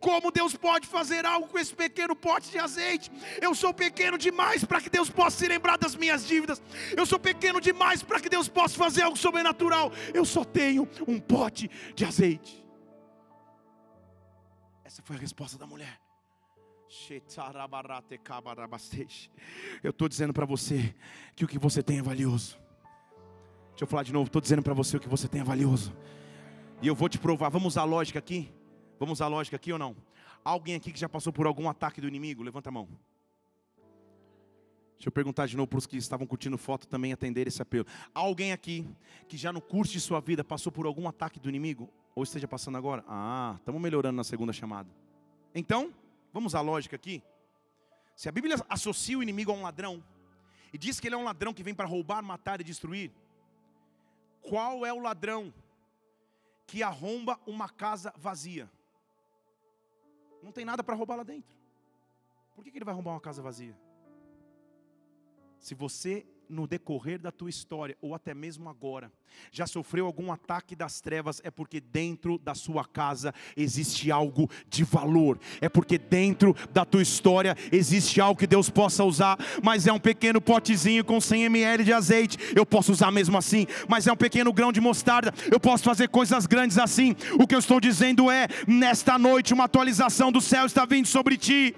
[0.00, 3.12] Como Deus pode fazer algo com esse pequeno pote de azeite?
[3.40, 6.60] Eu sou pequeno demais para que Deus possa se lembrar das minhas dívidas,
[6.96, 9.92] eu sou pequeno demais demais para que Deus possa fazer algo sobrenatural.
[10.14, 12.66] Eu só tenho um pote de azeite.
[14.82, 16.00] Essa foi a resposta da mulher.
[19.82, 20.94] Eu estou dizendo para você
[21.34, 22.58] que o que você tem é valioso.
[23.70, 25.94] Deixa eu falar de novo, estou dizendo para você o que você tem é valioso.
[26.80, 27.50] E eu vou te provar.
[27.50, 28.50] Vamos usar a lógica aqui?
[28.98, 29.94] Vamos usar a lógica aqui ou não?
[30.42, 32.42] Alguém aqui que já passou por algum ataque do inimigo?
[32.42, 32.88] Levanta a mão.
[34.96, 37.86] Deixa eu perguntar de novo para os que estavam curtindo foto também atender esse apelo.
[38.14, 38.88] Alguém aqui
[39.28, 41.90] que já no curso de sua vida passou por algum ataque do inimigo?
[42.14, 43.04] Ou esteja passando agora?
[43.06, 44.88] Ah, estamos melhorando na segunda chamada.
[45.54, 45.92] Então,
[46.32, 47.22] vamos à lógica aqui.
[48.14, 50.02] Se a Bíblia associa o inimigo a um ladrão,
[50.72, 53.12] e diz que ele é um ladrão que vem para roubar, matar e destruir,
[54.40, 55.52] qual é o ladrão
[56.66, 58.70] que arromba uma casa vazia?
[60.42, 61.54] Não tem nada para roubar lá dentro.
[62.54, 63.76] Por que, que ele vai arrombar uma casa vazia?
[65.66, 69.10] Se você no decorrer da tua história, ou até mesmo agora,
[69.50, 74.84] já sofreu algum ataque das trevas, é porque dentro da sua casa existe algo de
[74.84, 79.92] valor, é porque dentro da tua história existe algo que Deus possa usar, mas é
[79.92, 84.12] um pequeno potezinho com 100 ml de azeite, eu posso usar mesmo assim, mas é
[84.12, 87.14] um pequeno grão de mostarda, eu posso fazer coisas grandes assim.
[87.38, 91.36] O que eu estou dizendo é: nesta noite, uma atualização do céu está vindo sobre
[91.36, 91.74] ti,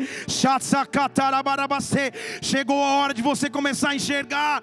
[2.42, 4.57] chegou a hora de você começar a enxergar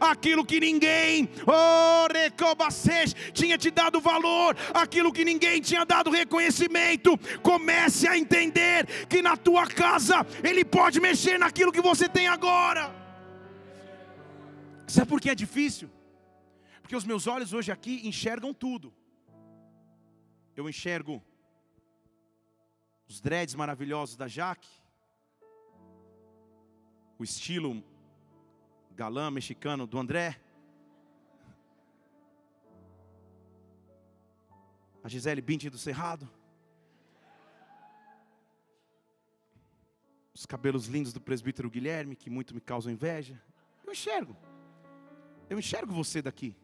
[0.00, 1.28] aquilo que ninguém
[3.32, 7.18] tinha te dado valor, aquilo que ninguém tinha dado reconhecimento.
[7.42, 12.94] Comece a entender que na tua casa Ele pode mexer naquilo que você tem agora.
[14.86, 15.90] Sabe por que é difícil?
[16.80, 18.94] Porque os meus olhos hoje aqui enxergam tudo.
[20.56, 21.22] Eu enxergo
[23.06, 24.68] os dreads maravilhosos da Jaque,
[27.18, 27.82] o estilo
[28.94, 30.40] galã mexicano do André.
[35.02, 36.28] A Gisele Bündchen do Cerrado.
[40.32, 43.40] Os cabelos lindos do presbítero Guilherme, que muito me causam inveja.
[43.84, 44.36] Eu enxergo.
[45.50, 46.54] Eu enxergo você daqui.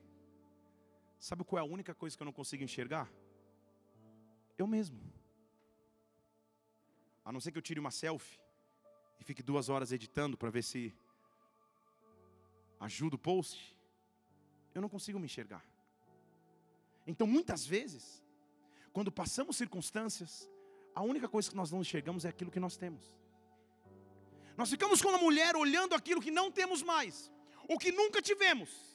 [1.19, 3.11] Sabe qual é a única coisa que eu não consigo enxergar?
[4.57, 5.01] Eu mesmo.
[7.25, 8.44] A não ser que eu tire uma selfie
[9.25, 10.95] fique duas horas editando para ver se
[12.79, 13.75] ajuda o post,
[14.75, 15.65] eu não consigo me enxergar.
[17.07, 18.23] Então, muitas vezes,
[18.93, 20.49] quando passamos circunstâncias,
[20.95, 23.17] a única coisa que nós não enxergamos é aquilo que nós temos.
[24.57, 27.31] Nós ficamos com a mulher olhando aquilo que não temos mais,
[27.69, 28.94] o que nunca tivemos.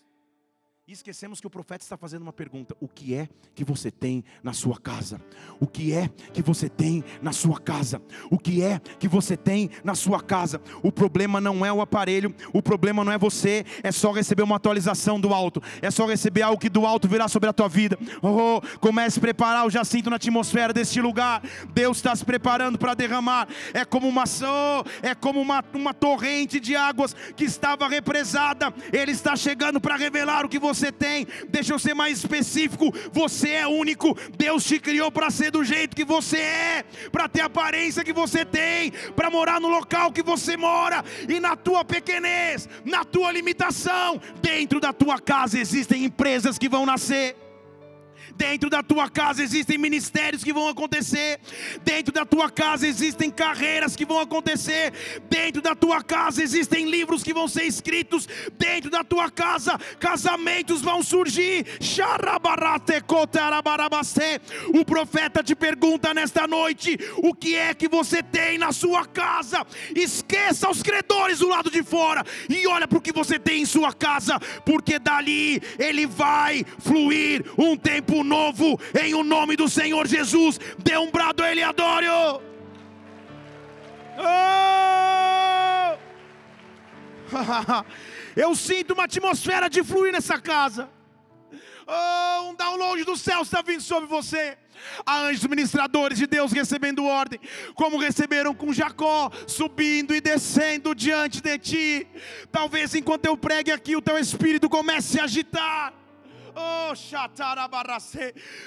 [0.89, 4.23] E esquecemos que o profeta está fazendo uma pergunta: o que é que você tem
[4.41, 5.21] na sua casa?
[5.59, 8.01] O que é que você tem na sua casa?
[8.31, 10.59] O que é que você tem na sua casa?
[10.81, 14.55] O problema não é o aparelho, o problema não é você, é só receber uma
[14.55, 17.95] atualização do alto, é só receber algo que do alto virá sobre a tua vida.
[18.23, 21.43] Oh, comece a preparar o jacinto na atmosfera deste lugar.
[21.71, 23.47] Deus está se preparando para derramar.
[23.75, 28.73] É como uma oh, é como uma, uma torrente de águas que estava represada.
[28.91, 31.27] Ele está chegando para revelar o que você você tem.
[31.49, 34.17] Deixa eu ser mais específico: você é único.
[34.37, 38.13] Deus te criou para ser do jeito que você é, para ter a aparência que
[38.13, 43.31] você tem, para morar no local que você mora e na tua pequenez, na tua
[43.31, 44.19] limitação.
[44.41, 47.48] Dentro da tua casa existem empresas que vão nascer.
[48.39, 51.41] Dentro da tua casa existem ministérios que vão acontecer.
[51.83, 54.93] Dentro da tua casa existem carreiras que vão acontecer.
[55.29, 58.29] Dentro da tua casa existem livros que vão ser escritos.
[58.57, 61.65] Dentro da tua casa, casamentos vão surgir.
[64.73, 69.67] O profeta te pergunta nesta noite: o que é que você tem na sua casa?
[69.93, 73.65] Esqueça os credores do lado de fora e olha para o que você tem em
[73.65, 78.28] sua casa, porque dali ele vai fluir um tempo novo,
[79.01, 80.59] em o nome do Senhor Jesus.
[80.77, 82.07] Dê um brado a Ele, adore.
[82.09, 82.39] Oh!
[88.35, 90.89] Eu sinto uma atmosfera de fluir nessa casa.
[91.87, 94.57] Oh, um download do céu está vindo sobre você.
[95.05, 97.39] Há anjos ministradores de Deus recebendo ordem,
[97.73, 102.07] como receberam com Jacó, subindo e descendo diante de ti.
[102.51, 105.98] Talvez enquanto eu pregue aqui, o teu espírito comece a agitar.
[106.59, 106.93] Oh,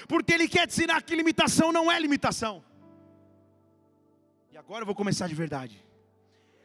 [0.08, 2.64] porque Ele quer te ensinar que limitação não é limitação.
[4.50, 5.84] E agora eu vou começar de verdade.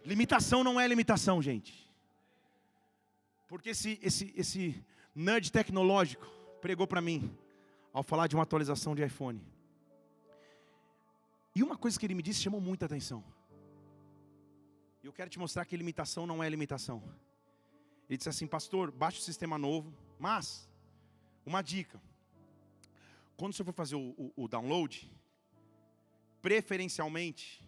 [0.05, 1.87] Limitação não é limitação, gente.
[3.47, 4.85] Porque esse, esse, esse
[5.15, 6.25] nerd tecnológico
[6.61, 7.35] pregou para mim
[7.93, 9.41] ao falar de uma atualização de iPhone.
[11.55, 13.23] E uma coisa que ele me disse chamou muita atenção.
[15.01, 17.01] E eu quero te mostrar que limitação não é limitação.
[18.07, 20.69] Ele disse assim, pastor, baixe o sistema novo, mas
[21.47, 22.01] uma dica:
[23.35, 25.11] quando você for fazer o, o, o download,
[26.41, 27.65] preferencialmente,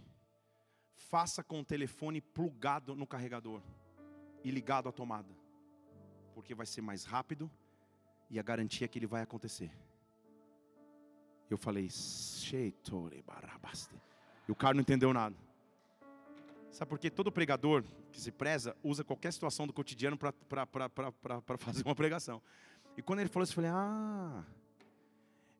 [0.95, 3.61] faça com o telefone plugado no carregador
[4.43, 5.33] e ligado à tomada,
[6.33, 7.49] porque vai ser mais rápido
[8.29, 9.71] e a garantia é que ele vai acontecer.
[11.49, 11.89] Eu falei,
[14.47, 15.35] e o cara não entendeu nada.
[16.71, 17.09] Sabe por quê?
[17.09, 22.41] Todo pregador que se preza usa qualquer situação do cotidiano para fazer uma pregação.
[22.99, 24.43] E quando ele falou isso, eu falei: Ah,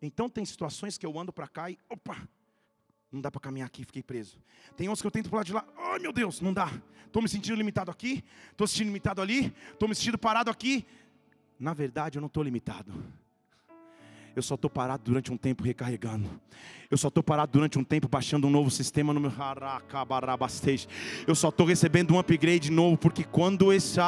[0.02, 2.28] então tem situações que eu ando para cá e, opa,
[3.10, 4.38] não dá para caminhar aqui, fiquei preso.
[4.76, 6.70] Tem outros que eu tento pular de lá, ai meu Deus, não dá.
[7.06, 10.86] Estou me sentindo limitado aqui, estou me sentindo limitado ali, estou me sentindo parado aqui.
[11.58, 12.92] Na verdade, eu não estou limitado.
[14.36, 16.30] Eu só estou parado durante um tempo recarregando.
[16.92, 19.30] Eu só estou parado durante um tempo baixando um novo sistema no meu
[21.28, 24.00] Eu só estou recebendo um upgrade novo, porque quando esse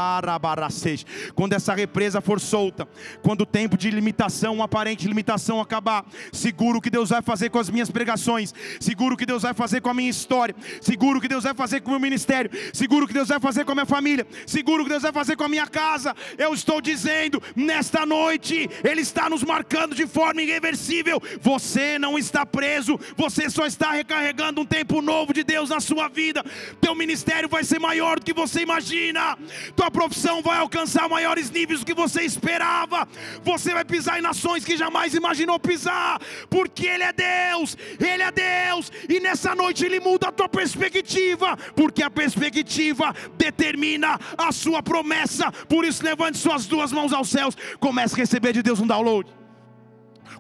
[1.35, 2.87] quando essa represa for solta,
[3.21, 7.59] quando o tempo de limitação, uma aparente limitação acabar, seguro que Deus vai fazer com
[7.59, 11.43] as minhas pregações, seguro que Deus vai fazer com a minha história, seguro que Deus
[11.43, 14.25] vai fazer com o meu ministério, seguro que Deus vai fazer com a minha família,
[14.47, 16.15] seguro que Deus vai fazer com a minha casa.
[16.35, 21.21] Eu estou dizendo, nesta noite, Ele está nos marcando de forma irreversível.
[21.41, 26.07] Você não está preso você só está recarregando um tempo novo de Deus na sua
[26.07, 26.43] vida.
[26.79, 29.37] Teu ministério vai ser maior do que você imagina,
[29.75, 33.07] tua profissão vai alcançar maiores níveis do que você esperava.
[33.43, 36.19] Você vai pisar em nações que jamais imaginou pisar,
[36.49, 41.57] porque Ele é Deus, Ele é Deus, e nessa noite Ele muda a tua perspectiva,
[41.75, 45.51] porque a perspectiva determina a sua promessa.
[45.51, 49.40] Por isso, levante suas duas mãos aos céus, comece a receber de Deus um download.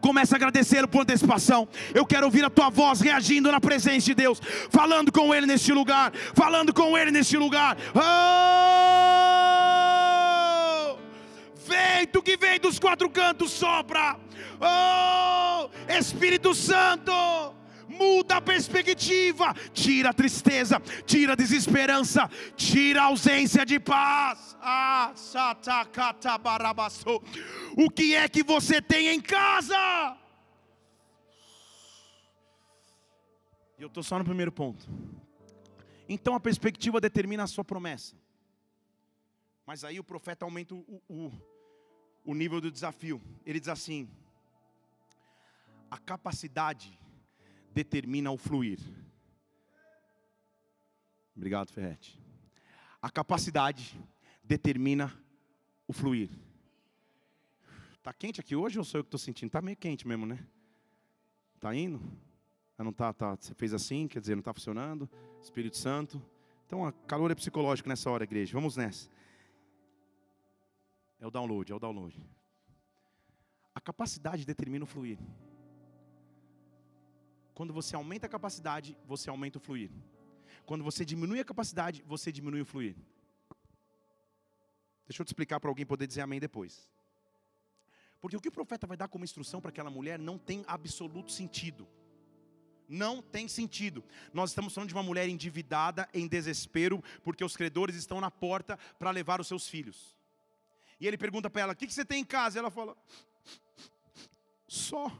[0.01, 1.67] Comece a agradecê-lo por antecipação.
[1.93, 5.71] Eu quero ouvir a tua voz reagindo na presença de Deus, falando com Ele neste
[5.71, 7.77] lugar, falando com Ele neste lugar.
[7.95, 8.01] Oh!
[11.67, 14.17] Vento que vem dos quatro cantos sopra.
[14.59, 15.69] Oh!
[15.87, 17.11] Espírito Santo
[17.87, 24.50] muda a perspectiva, tira a tristeza, tira a desesperança, tira a ausência de paz.
[24.63, 25.13] Ah,
[27.75, 30.17] o que é que você tem em casa?
[33.77, 34.87] E eu estou só no primeiro ponto.
[36.07, 38.15] Então a perspectiva determina a sua promessa.
[39.65, 41.31] Mas aí o profeta aumenta o, o,
[42.23, 43.19] o nível do desafio.
[43.45, 44.07] Ele diz assim:
[45.89, 46.99] a capacidade
[47.73, 48.79] determina o fluir.
[51.35, 52.21] Obrigado, Ferrete.
[53.01, 53.99] A capacidade
[54.51, 55.17] determina
[55.87, 56.29] o fluir.
[58.03, 59.49] Tá quente aqui hoje ou sou eu que estou sentindo?
[59.49, 60.45] Tá meio quente mesmo, né?
[61.57, 62.01] Tá indo?
[62.77, 65.09] Ah, não tá, tá, você fez assim, quer dizer, não está funcionando.
[65.41, 66.21] Espírito Santo.
[66.65, 68.51] Então, a calor é psicológico nessa hora, igreja.
[68.51, 69.09] Vamos nessa.
[71.17, 72.21] É o download, é o download.
[73.73, 75.17] A capacidade determina o fluir.
[77.53, 79.91] Quando você aumenta a capacidade, você aumenta o fluir.
[80.65, 82.97] Quando você diminui a capacidade, você diminui o fluir.
[85.11, 86.89] Deixa eu te explicar para alguém poder dizer amém depois.
[88.21, 91.33] Porque o que o profeta vai dar como instrução para aquela mulher não tem absoluto
[91.33, 91.85] sentido.
[92.87, 94.05] Não tem sentido.
[94.33, 98.79] Nós estamos falando de uma mulher endividada, em desespero, porque os credores estão na porta
[98.97, 100.17] para levar os seus filhos.
[100.97, 102.57] E ele pergunta para ela: O que, você tem em casa?
[102.57, 102.95] E ela fala:
[104.65, 105.11] Só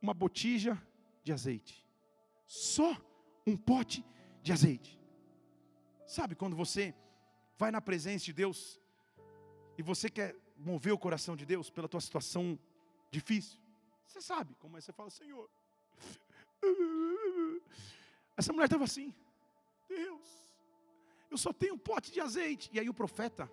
[0.00, 0.80] uma botija
[1.24, 1.84] de azeite.
[2.46, 2.96] Só
[3.44, 4.04] um pote
[4.40, 4.96] de azeite.
[6.06, 6.94] Sabe quando você
[7.58, 8.80] vai na presença de Deus
[9.80, 12.58] e você quer mover o coração de Deus pela tua situação
[13.10, 13.58] difícil?
[14.06, 15.48] Você sabe como é, você fala, Senhor.
[18.36, 19.14] Essa mulher estava assim,
[19.88, 20.28] Deus,
[21.30, 22.68] eu só tenho um pote de azeite.
[22.74, 23.50] E aí o profeta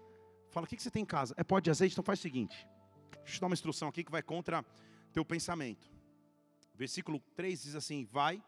[0.50, 1.34] fala: O que você tem em casa?
[1.38, 1.94] É pote de azeite?
[1.94, 2.68] Então faz o seguinte:
[3.10, 4.66] deixa eu te dar uma instrução aqui que vai contra
[5.14, 5.90] teu pensamento.
[6.76, 8.44] Versículo 3 diz assim: Vai,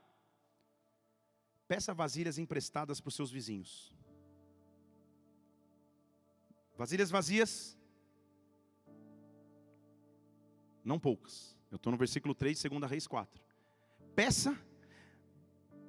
[1.66, 3.98] peça vasilhas emprestadas para os seus vizinhos.
[6.80, 7.78] Vasilhas vazias,
[10.82, 11.58] não poucas.
[11.70, 13.44] Eu estou no versículo 3 de 2 Reis 4.
[14.16, 14.58] Peça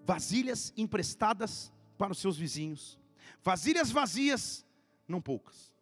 [0.05, 2.99] vasilhas emprestadas para os seus vizinhos.
[3.41, 4.67] Vasilhas vazias,
[5.07, 5.73] não poucas.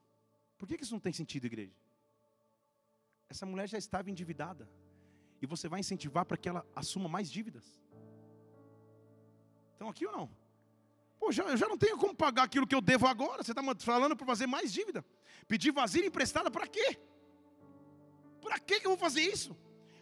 [0.59, 1.73] Por que isso não tem sentido, igreja?
[3.31, 4.69] Essa mulher já estava endividada.
[5.41, 7.81] E você vai incentivar para que ela assuma mais dívidas.
[9.73, 10.31] Estão aqui ou não?
[11.19, 13.43] Pô, já, eu já não tenho como pagar aquilo que eu devo agora.
[13.43, 15.05] Você está falando para fazer mais dívida.
[15.47, 16.99] Pedir vasilha emprestada para quê?
[18.41, 19.57] Para que eu vou fazer isso?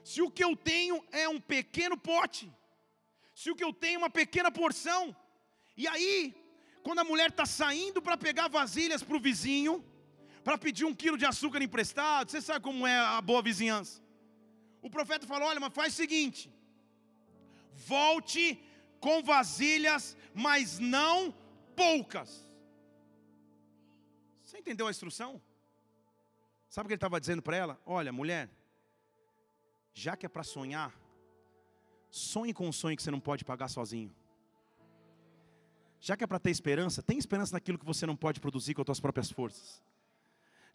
[0.05, 2.53] Se o que eu tenho é um pequeno pote,
[3.35, 5.15] se o que eu tenho é uma pequena porção,
[5.77, 6.35] e aí,
[6.83, 9.85] quando a mulher está saindo para pegar vasilhas para o vizinho,
[10.45, 14.01] para pedir um quilo de açúcar emprestado, você sabe como é a boa vizinhança.
[14.81, 16.53] O profeta falou: olha, mas faz o seguinte,
[17.73, 18.63] volte
[19.07, 21.33] com vasilhas, mas não
[21.77, 22.45] poucas.
[24.43, 25.41] Você entendeu a instrução?
[26.69, 27.81] Sabe o que ele estava dizendo para ela?
[27.87, 28.51] Olha, mulher,
[29.95, 30.93] já que é para sonhar,
[32.11, 34.13] sonhe com um sonho que você não pode pagar sozinho.
[36.01, 38.83] Já que é para ter esperança, tem esperança naquilo que você não pode produzir com
[38.83, 39.81] as suas próprias forças.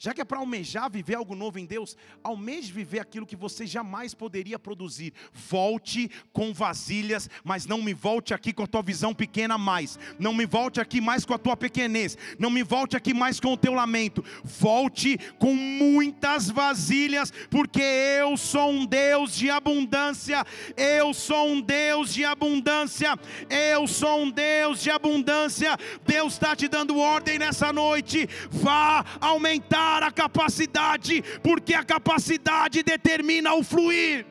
[0.03, 3.67] Já que é para almejar viver algo novo em Deus, almeje viver aquilo que você
[3.67, 5.13] jamais poderia produzir.
[5.31, 9.99] Volte com vasilhas, mas não me volte aqui com a tua visão pequena mais.
[10.17, 12.17] Não me volte aqui mais com a tua pequenez.
[12.39, 14.25] Não me volte aqui mais com o teu lamento.
[14.43, 20.43] Volte com muitas vasilhas, porque eu sou um Deus de abundância.
[20.75, 23.15] Eu sou um Deus de abundância.
[23.47, 25.77] Eu sou um Deus de abundância.
[26.07, 28.27] Deus está te dando ordem nessa noite.
[28.49, 34.25] Vá aumentar aumentar a capacidade, porque a capacidade determina o fluir.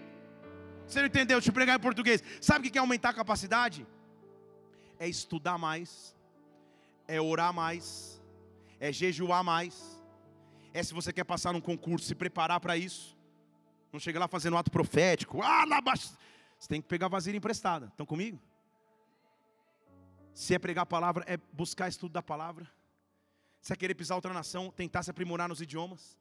[0.86, 1.38] Você não entendeu?
[1.38, 2.22] Deixa eu pregar em português.
[2.40, 3.86] Sabe o que é aumentar a capacidade?
[4.98, 6.16] É estudar mais,
[7.06, 8.20] é orar mais,
[8.78, 10.02] é jejuar mais,
[10.72, 13.16] é se você quer passar num concurso, se preparar para isso.
[13.92, 16.16] Não chega lá fazendo um ato profético, ah, lá baixo.
[16.58, 17.86] Você tem que pegar vasilha emprestada.
[17.86, 18.40] Estão comigo?
[20.34, 22.70] Se é pregar a palavra, é buscar estudo da palavra.
[23.60, 26.16] Se é querer pisar outra nação, tentar se aprimorar nos idiomas,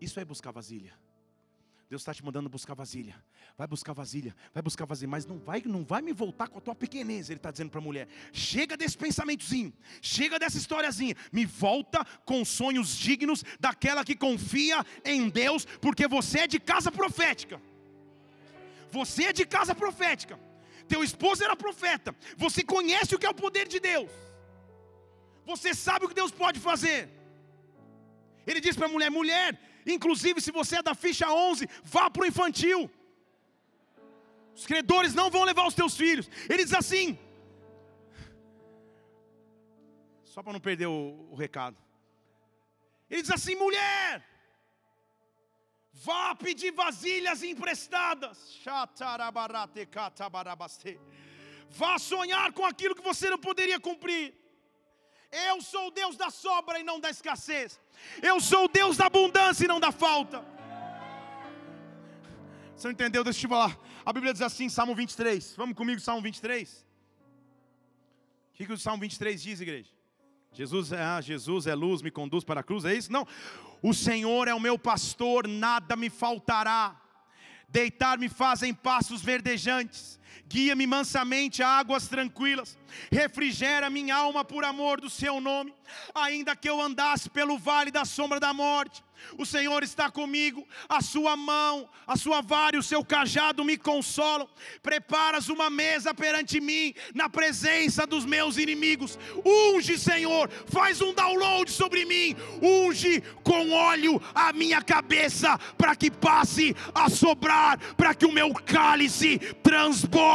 [0.00, 0.94] isso é buscar vasilha.
[1.88, 3.16] Deus está te mandando buscar vasilha.
[3.56, 6.60] Vai buscar vasilha, vai buscar vasilha, mas não vai, não vai me voltar com a
[6.60, 8.06] tua pequenez, ele está dizendo para a mulher.
[8.30, 9.72] Chega desse pensamentozinho,
[10.02, 16.40] chega dessa historiazinha, me volta com sonhos dignos daquela que confia em Deus, porque você
[16.40, 17.60] é de casa profética.
[18.90, 20.38] Você é de casa profética.
[20.86, 22.14] Teu esposo era profeta.
[22.36, 24.10] Você conhece o que é o poder de Deus.
[25.50, 27.00] Você sabe o que Deus pode fazer.
[28.46, 29.48] Ele diz para a mulher: mulher,
[29.96, 32.80] inclusive se você é da ficha 11, vá para o infantil.
[34.58, 36.28] Os credores não vão levar os teus filhos.
[36.50, 37.06] Ele diz assim,
[40.32, 41.76] só para não perder o, o recado.
[43.10, 44.24] Ele diz assim: mulher,
[45.92, 48.36] vá pedir vasilhas emprestadas.
[51.70, 54.37] Vá sonhar com aquilo que você não poderia cumprir.
[55.30, 57.78] Eu sou o Deus da sobra e não da escassez.
[58.22, 60.44] Eu sou o Deus da abundância e não da falta.
[62.74, 63.24] Você não entendeu?
[63.24, 63.78] Deixa eu te falar.
[64.06, 65.54] A Bíblia diz assim, Salmo 23.
[65.56, 66.86] Vamos comigo, Salmo 23.
[68.52, 69.90] O que, que o Salmo 23 diz, igreja?
[70.52, 73.12] Jesus é, ah, Jesus é luz, me conduz para a cruz, é isso?
[73.12, 73.26] Não.
[73.82, 77.00] O Senhor é o meu pastor, nada me faltará.
[77.68, 82.78] Deitar-me faz em passos verdejantes, guia-me mansamente a águas tranquilas,
[83.10, 85.74] refrigera minha alma por amor do seu nome,
[86.14, 89.02] ainda que eu andasse pelo vale da sombra da morte
[89.36, 93.76] o Senhor está comigo, a sua mão, a sua vara e o seu cajado me
[93.76, 94.48] consolam.
[94.82, 99.18] Preparas uma mesa perante mim, na presença dos meus inimigos.
[99.44, 102.34] Unge, Senhor, faz um download sobre mim.
[102.62, 108.52] Unge com óleo a minha cabeça, para que passe a sobrar, para que o meu
[108.52, 110.27] cálice transborde,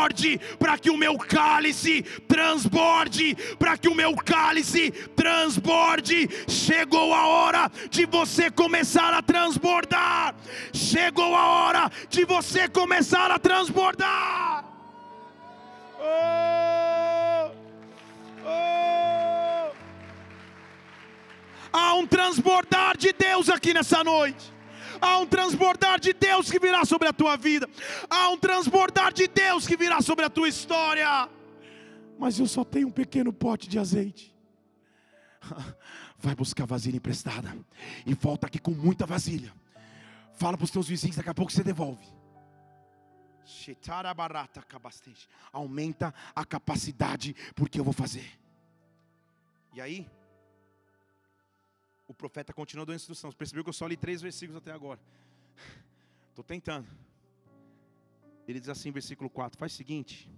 [0.60, 6.30] para que o meu cálice transborde, para que o meu cálice transborde.
[6.48, 10.36] Chegou a hora de você começar começar a transbordar.
[10.74, 14.66] Chegou a hora de você começar a transbordar.
[16.00, 17.52] Oh,
[18.46, 19.72] oh.
[21.72, 24.53] Há um transbordar de Deus aqui nessa noite.
[25.04, 27.70] Há um transbordar de Deus que virá sobre a tua vida.
[28.10, 31.30] Há um transbordar de Deus que virá sobre a tua história.
[32.18, 34.34] Mas eu só tenho um pequeno pote de azeite.
[36.18, 37.54] vai buscar vasilha emprestada
[38.06, 39.54] e volta aqui com muita vasilha.
[40.36, 42.08] Fala para os teus vizinhos, daqui a pouco você devolve.
[45.52, 48.40] Aumenta a capacidade, porque eu vou fazer.
[49.74, 50.08] E aí,
[52.08, 53.34] o profeta continua dando instruções.
[53.34, 55.00] Percebeu que eu só li três versículos até agora.
[56.30, 56.88] Estou tentando.
[58.48, 60.30] Ele diz assim, versículo 4: Faz o seguinte: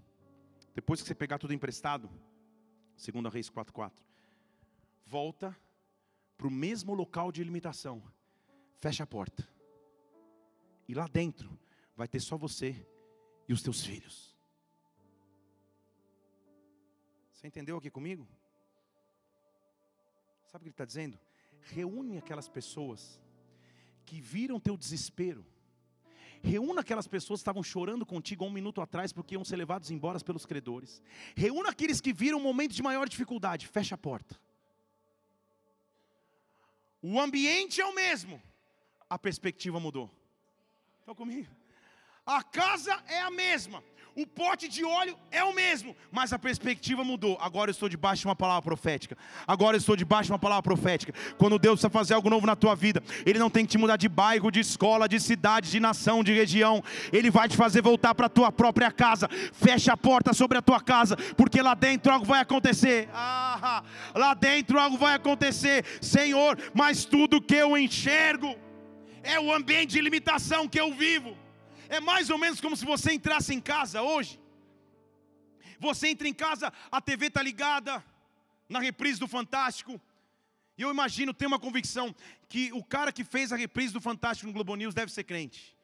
[0.73, 2.09] depois que você pegar tudo emprestado,
[2.97, 3.93] 2 Reis 4,4,
[5.05, 5.55] volta
[6.37, 8.03] para o mesmo local de limitação,
[8.75, 9.47] fecha a porta.
[10.87, 11.57] E lá dentro
[11.95, 12.85] vai ter só você
[13.47, 14.35] e os teus filhos.
[17.31, 18.27] Você entendeu aqui comigo?
[20.45, 21.19] Sabe o que ele está dizendo?
[21.73, 23.19] Reúne aquelas pessoas
[24.05, 25.45] que viram teu desespero.
[26.43, 29.89] Reúna aquelas pessoas que estavam chorando contigo há um minuto atrás porque iam ser levados
[29.89, 31.01] embora pelos credores.
[31.35, 33.67] Reúna aqueles que viram um momento de maior dificuldade.
[33.67, 34.39] Fecha a porta.
[37.01, 38.41] O ambiente é o mesmo,
[39.09, 40.09] a perspectiva mudou.
[40.99, 41.51] Estão comigo?
[42.25, 43.83] A casa é a mesma,
[44.15, 47.37] o pote de óleo é o mesmo, mas a perspectiva mudou.
[47.41, 49.17] Agora eu estou debaixo de uma palavra profética.
[49.45, 51.13] Agora eu estou debaixo de uma palavra profética.
[51.37, 53.97] Quando Deus precisa fazer algo novo na tua vida, Ele não tem que te mudar
[53.97, 56.81] de bairro, de escola, de cidade, de nação, de região.
[57.11, 59.27] Ele vai te fazer voltar para a tua própria casa.
[59.51, 63.09] Fecha a porta sobre a tua casa, porque lá dentro algo vai acontecer.
[63.13, 63.83] Ah,
[64.15, 66.57] lá dentro algo vai acontecer, Senhor.
[66.73, 68.55] Mas tudo que eu enxergo
[69.23, 71.44] é o ambiente de limitação que eu vivo.
[71.89, 74.39] É mais ou menos como se você entrasse em casa hoje.
[75.79, 78.03] Você entra em casa, a TV está ligada,
[78.67, 79.99] na reprise do Fantástico.
[80.77, 82.13] E eu imagino, tenho uma convicção,
[82.49, 85.75] que o cara que fez a reprise do Fantástico no Globo News deve ser crente.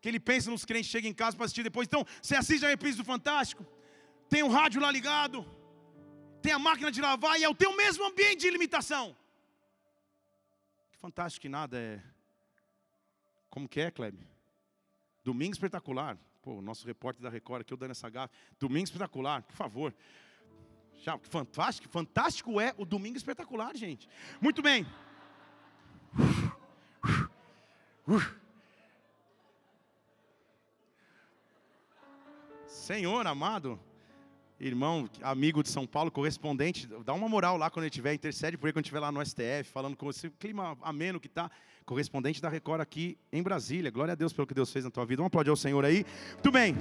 [0.00, 1.86] Que ele pensa nos crentes, chega em casa para assistir depois.
[1.86, 3.66] Então, você assiste a reprise do Fantástico,
[4.28, 5.46] tem o rádio lá ligado,
[6.40, 9.16] tem a máquina de lavar e é o teu mesmo ambiente de limitação.
[10.92, 12.02] Que fantástico que nada é.
[13.50, 14.29] Como que é, Kleber?
[15.24, 16.18] Domingo espetacular.
[16.42, 18.32] Pô, o nosso repórter da Record aqui, o Dani Sagaf.
[18.58, 19.94] Domingo espetacular, por favor.
[21.02, 24.08] Já, fantástico, fantástico é o Domingo espetacular, gente.
[24.40, 24.86] Muito bem.
[32.66, 33.78] Senhor amado,
[34.60, 38.66] irmão, amigo de São Paulo, correspondente, dá uma moral lá quando ele estiver, intercede por
[38.66, 41.50] ele quando estiver lá no STF, falando com você, o clima ameno que está,
[41.86, 43.90] correspondente da Record aqui em Brasília.
[43.90, 45.16] Glória a Deus pelo que Deus fez na tua vida.
[45.16, 46.04] Vamos aplaudir ao Senhor aí.
[46.34, 46.76] Muito bem.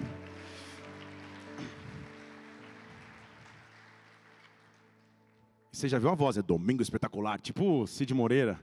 [5.72, 6.38] Você já viu a voz?
[6.38, 8.60] É Domingo Espetacular, tipo Cid Moreira.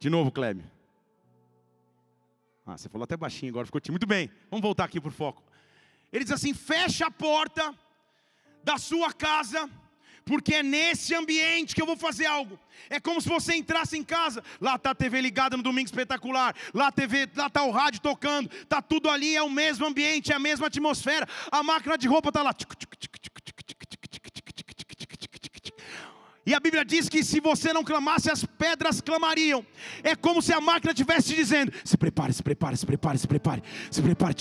[0.00, 0.64] De novo, Kleber.
[2.66, 4.04] Ah, você falou até baixinho agora, ficou tímido.
[4.04, 5.42] Muito bem, vamos voltar aqui por foco.
[6.12, 7.72] Ele diz assim: fecha a porta
[8.64, 9.68] da sua casa,
[10.24, 12.58] porque é nesse ambiente que eu vou fazer algo.
[12.88, 16.54] É como se você entrasse em casa, lá está a TV ligada no domingo espetacular,
[16.72, 20.34] lá TV, lá está o rádio tocando, está tudo ali, é o mesmo ambiente, é
[20.34, 22.54] a mesma atmosfera, a máquina de roupa está lá.
[26.44, 29.64] E a Bíblia diz que se você não clamasse, as pedras clamariam.
[30.02, 33.62] É como se a máquina estivesse dizendo: se prepare, se prepare, se prepare, se prepare,
[33.90, 34.34] se prepare.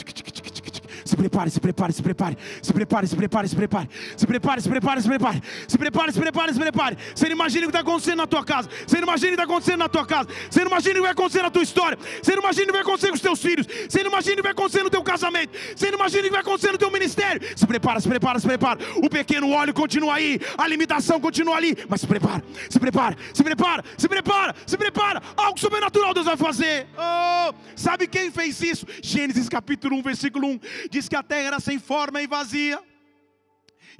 [1.05, 2.37] Se prepare, se prepare, se prepare.
[2.61, 3.89] Se prepare, se prepare, se prepare.
[4.17, 5.41] Se prepare, se prepare, se prepare.
[5.67, 6.97] Se prepare, se prepare, se prepare.
[7.15, 8.69] Você não imagina o que está acontecendo na tua casa.
[8.85, 10.29] Você não imagina o que está acontecendo na tua casa.
[10.49, 11.97] Você não imagina o que vai acontecer na tua história.
[12.21, 13.67] Você não imagina o que vai acontecer com os teus filhos.
[13.89, 15.57] Você não imagina o que vai acontecer no teu casamento.
[15.75, 17.41] Você não imagina o que vai acontecer no teu ministério.
[17.55, 18.79] Se prepara, se prepara, se prepara.
[18.97, 20.39] O pequeno óleo continua aí.
[20.57, 21.77] A limitação continua ali.
[21.87, 25.21] Mas se prepara, se prepara, se prepara, se prepara, se prepara.
[25.35, 26.87] Algo sobrenatural Deus vai fazer.
[26.97, 28.85] Oh, sabe quem fez isso?
[29.01, 30.59] Gênesis capítulo 1, versículo 1.
[30.89, 32.81] Diz que a terra era sem forma e vazia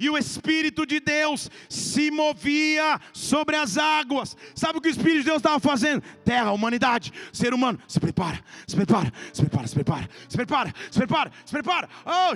[0.02, 4.36] e o Espírito de Deus se movia sobre as águas.
[4.52, 6.02] Sabe o que o Espírito de Deus estava fazendo?
[6.24, 10.98] Terra, humanidade, ser humano, se prepara, se prepara, se prepara, se prepara, se prepara, se
[10.98, 11.88] prepara, se prepara.
[12.04, 12.32] Oh,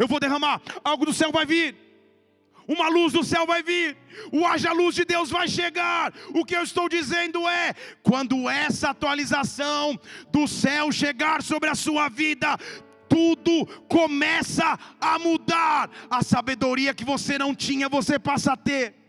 [0.00, 1.83] eu vou derramar, algo do céu vai vir.
[2.66, 3.96] Uma luz do céu vai vir,
[4.32, 6.12] o haja luz de Deus vai chegar.
[6.34, 9.98] O que eu estou dizendo é: quando essa atualização
[10.32, 12.56] do céu chegar sobre a sua vida,
[13.08, 15.90] tudo começa a mudar.
[16.10, 19.03] A sabedoria que você não tinha, você passa a ter.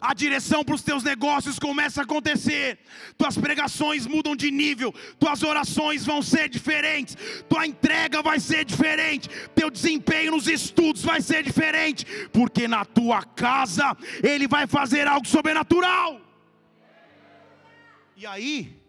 [0.00, 2.78] A direção para os teus negócios começa a acontecer.
[3.18, 7.16] Tuas pregações mudam de nível, tuas orações vão ser diferentes,
[7.48, 13.22] tua entrega vai ser diferente, teu desempenho nos estudos vai ser diferente, porque na tua
[13.22, 16.20] casa ele vai fazer algo sobrenatural.
[18.16, 18.82] E aí,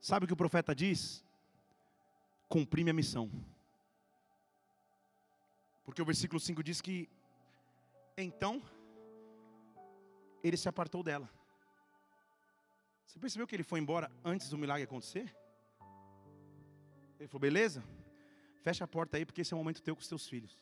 [0.00, 1.22] sabe o que o profeta diz?
[2.48, 3.30] cumprir minha missão.
[5.84, 7.08] Porque o versículo 5 diz que
[8.16, 8.60] então
[10.48, 11.28] ele se apartou dela.
[13.06, 15.34] Você percebeu que ele foi embora antes do milagre acontecer?
[17.18, 17.82] Ele falou: beleza,
[18.62, 20.58] fecha a porta aí, porque esse é o momento teu com os teus filhos.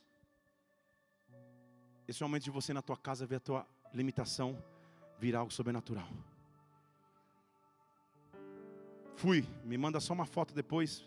[2.07, 4.63] Esse é o momento de você na tua casa ver a tua limitação
[5.19, 6.09] virar algo sobrenatural.
[9.17, 11.03] Fui, me manda só uma foto depois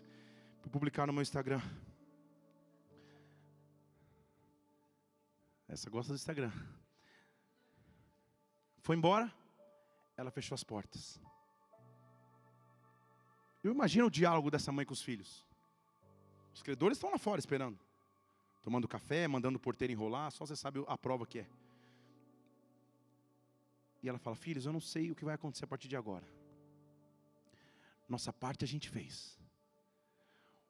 [0.60, 1.62] para publicar no meu Instagram.
[5.68, 6.50] Essa gosta do Instagram.
[8.82, 9.32] Foi embora,
[10.16, 11.20] ela fechou as portas.
[13.62, 15.44] Eu imagino o diálogo dessa mãe com os filhos.
[16.54, 17.78] Os credores estão lá fora esperando,
[18.62, 21.46] tomando café, mandando o porteiro enrolar, só você sabe a prova que é.
[24.02, 26.26] E ela fala: Filhos, eu não sei o que vai acontecer a partir de agora.
[28.08, 29.38] Nossa parte a gente fez.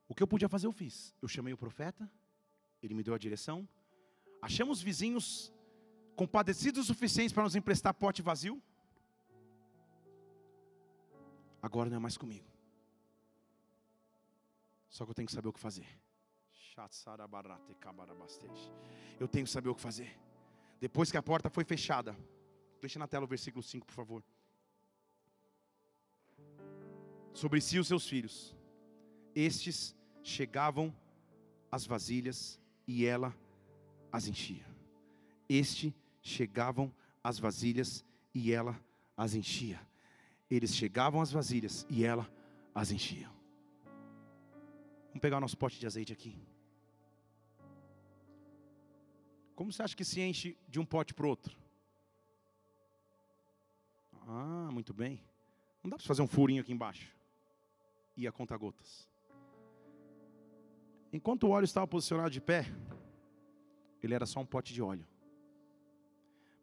[0.09, 1.15] O que eu podia fazer, eu fiz.
[1.23, 2.11] Eu chamei o profeta,
[2.83, 3.69] ele me deu a direção.
[4.43, 5.53] Achamos vizinhos
[6.21, 8.63] compadecidos o suficiente para nos emprestar pote vazio.
[11.63, 12.45] Agora não é mais comigo.
[14.91, 15.89] Só que eu tenho que saber o que fazer.
[19.19, 20.15] Eu tenho que saber o que fazer.
[20.79, 22.15] Depois que a porta foi fechada,
[22.83, 24.23] deixa na tela o versículo 5, por favor.
[27.33, 28.55] Sobre si os seus filhos,
[29.35, 30.95] estes chegavam
[31.73, 33.35] as vasilhas e ela
[34.13, 34.67] as enchia.
[35.49, 36.93] Este chegavam
[37.23, 38.05] as vasilhas
[38.35, 38.79] e ela
[39.17, 39.81] as enchia.
[40.51, 42.31] Eles chegavam às vasilhas e ela
[42.75, 43.31] as enchia.
[45.09, 46.39] Vamos pegar o nosso pote de azeite aqui.
[49.55, 51.57] Como você acha que se enche de um pote para outro?
[54.27, 55.21] Ah, muito bem.
[55.83, 57.15] Não dá para fazer um furinho aqui embaixo.
[58.17, 59.09] E a conta gotas.
[61.13, 62.65] Enquanto o óleo estava posicionado de pé,
[64.03, 65.07] ele era só um pote de óleo.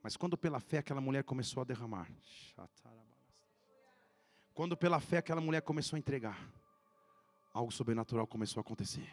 [0.03, 2.07] Mas quando pela fé aquela mulher começou a derramar,
[4.53, 6.39] quando pela fé aquela mulher começou a entregar,
[7.53, 9.07] algo sobrenatural começou a acontecer.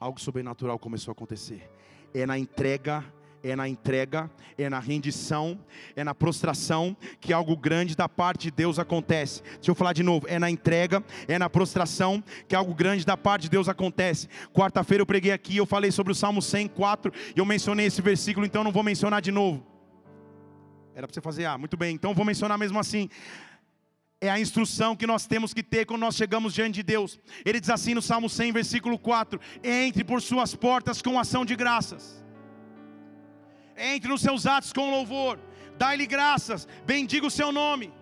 [0.00, 1.70] Algo sobrenatural começou a acontecer.
[2.14, 3.04] É na entrega
[3.42, 5.58] é na entrega, é na rendição,
[5.94, 9.42] é na prostração que algo grande da parte de Deus acontece.
[9.42, 13.16] Deixa eu falar de novo: é na entrega, é na prostração que algo grande da
[13.16, 14.28] parte de Deus acontece.
[14.52, 18.44] Quarta-feira eu preguei aqui, eu falei sobre o Salmo 104 e eu mencionei esse versículo,
[18.44, 19.77] então não vou mencionar de novo.
[20.98, 23.08] Era para você fazer, ah, muito bem, então vou mencionar mesmo assim
[24.20, 27.20] é a instrução que nós temos que ter quando nós chegamos diante de Deus.
[27.44, 31.54] Ele diz assim no Salmo 100, versículo 4: Entre por suas portas com ação de
[31.54, 32.18] graças
[33.78, 35.38] entre nos seus atos com louvor,
[35.76, 37.92] dai-lhe graças, bendiga o seu nome.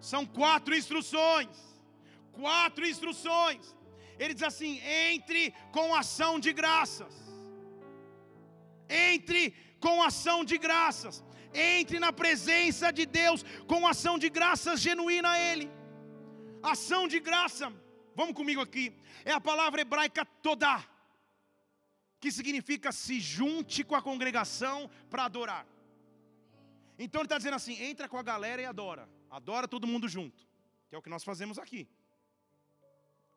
[0.00, 1.56] São quatro instruções.
[2.32, 3.76] Quatro instruções.
[4.18, 7.14] Ele diz assim: entre com ação de graças.
[8.88, 11.22] Entre com ação de graças.
[11.54, 15.70] Entre na presença de Deus com ação de graças genuína a Ele.
[16.62, 17.72] Ação de graça,
[18.14, 18.92] vamos comigo aqui,
[19.24, 20.84] é a palavra hebraica todá
[22.24, 25.66] que significa se junte com a congregação para adorar.
[26.98, 29.06] Então ele está dizendo assim: entra com a galera e adora.
[29.30, 30.48] Adora todo mundo junto.
[30.88, 31.86] Que é o que nós fazemos aqui.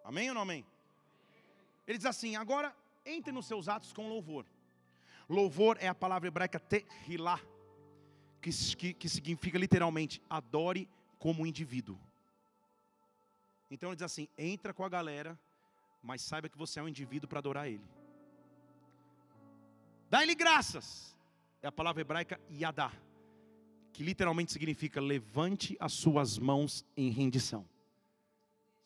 [0.05, 0.65] Amém ou não amém?
[1.85, 2.73] Ele diz assim: agora
[3.05, 4.45] entre nos seus atos com louvor.
[5.27, 7.41] Louvor é a palavra hebraica tehilá,
[8.41, 10.87] que, que, que significa literalmente adore
[11.19, 11.97] como indivíduo.
[13.69, 15.37] Então ele diz assim: entra com a galera,
[16.01, 17.83] mas saiba que você é um indivíduo para adorar Ele.
[20.09, 21.15] Dá-lhe graças,
[21.61, 22.91] é a palavra hebraica yadá,
[23.91, 27.67] que literalmente significa levante as suas mãos em rendição.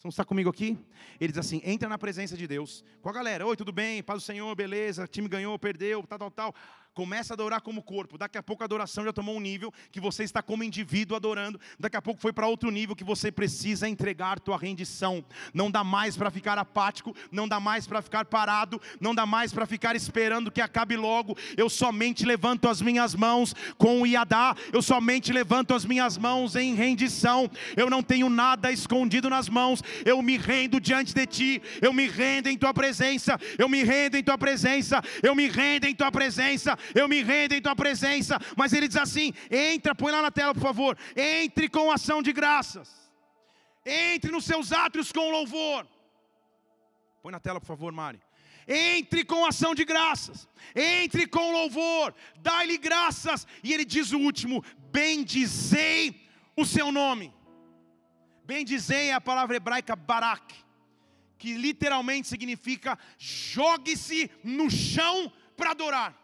[0.01, 0.75] Você não está comigo aqui?
[1.19, 3.45] Ele diz assim: entra na presença de Deus com a galera.
[3.45, 4.01] Oi, tudo bem?
[4.01, 5.05] Paz do Senhor, beleza?
[5.05, 6.55] Time ganhou, perdeu, tal, tal, tal.
[6.93, 8.17] Começa a adorar como corpo.
[8.17, 11.57] Daqui a pouco a adoração já tomou um nível que você está como indivíduo adorando.
[11.79, 15.23] Daqui a pouco foi para outro nível que você precisa entregar tua rendição.
[15.53, 19.53] Não dá mais para ficar apático, não dá mais para ficar parado, não dá mais
[19.53, 21.37] para ficar esperando que acabe logo.
[21.55, 24.53] Eu somente levanto as minhas mãos com o iadá.
[24.73, 27.49] Eu somente levanto as minhas mãos em rendição.
[27.77, 29.81] Eu não tenho nada escondido nas mãos.
[30.03, 31.61] Eu me rendo diante de ti.
[31.81, 33.39] Eu me rendo em tua presença.
[33.57, 35.01] Eu me rendo em tua presença.
[35.23, 38.39] Eu me rendo em tua presença eu me rendo em tua presença.
[38.55, 40.97] Mas ele diz assim: entra, põe lá na tela, por favor.
[41.15, 42.89] Entre com ação de graças.
[43.85, 45.87] Entre nos seus átrios com louvor.
[47.21, 48.19] Põe na tela, por favor, Mari.
[48.67, 54.63] Entre com ação de graças, entre com louvor, dai-lhe graças, e ele diz o último:
[54.91, 57.33] bendizei o seu nome.
[58.45, 60.53] Bendizei é a palavra hebraica barak,
[61.37, 66.20] que literalmente significa jogue-se no chão para adorar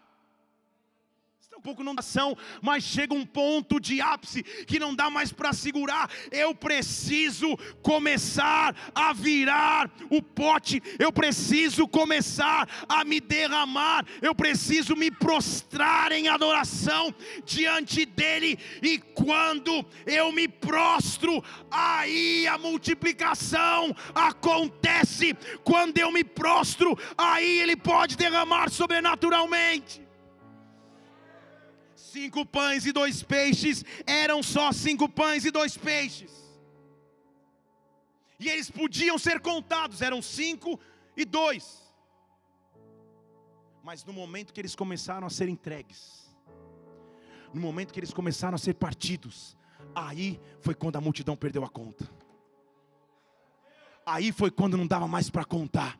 [1.58, 5.52] um pouco não ação, mas chega um ponto de ápice que não dá mais para
[5.52, 6.08] segurar.
[6.30, 14.94] Eu preciso começar a virar o pote, eu preciso começar a me derramar, eu preciso
[14.94, 17.12] me prostrar em adoração
[17.44, 18.56] diante dele.
[18.80, 25.34] E quando eu me prostro, aí a multiplicação acontece.
[25.64, 30.07] Quando eu me prostro, aí ele pode derramar sobrenaturalmente
[32.12, 36.32] cinco pães e dois peixes eram só cinco pães e dois peixes.
[38.40, 40.78] E eles podiam ser contados, eram cinco
[41.16, 41.82] e dois.
[43.82, 46.28] Mas no momento que eles começaram a ser entregues,
[47.52, 49.56] no momento que eles começaram a ser partidos,
[49.94, 52.08] aí foi quando a multidão perdeu a conta.
[54.08, 55.98] Aí foi quando não dava mais para contar.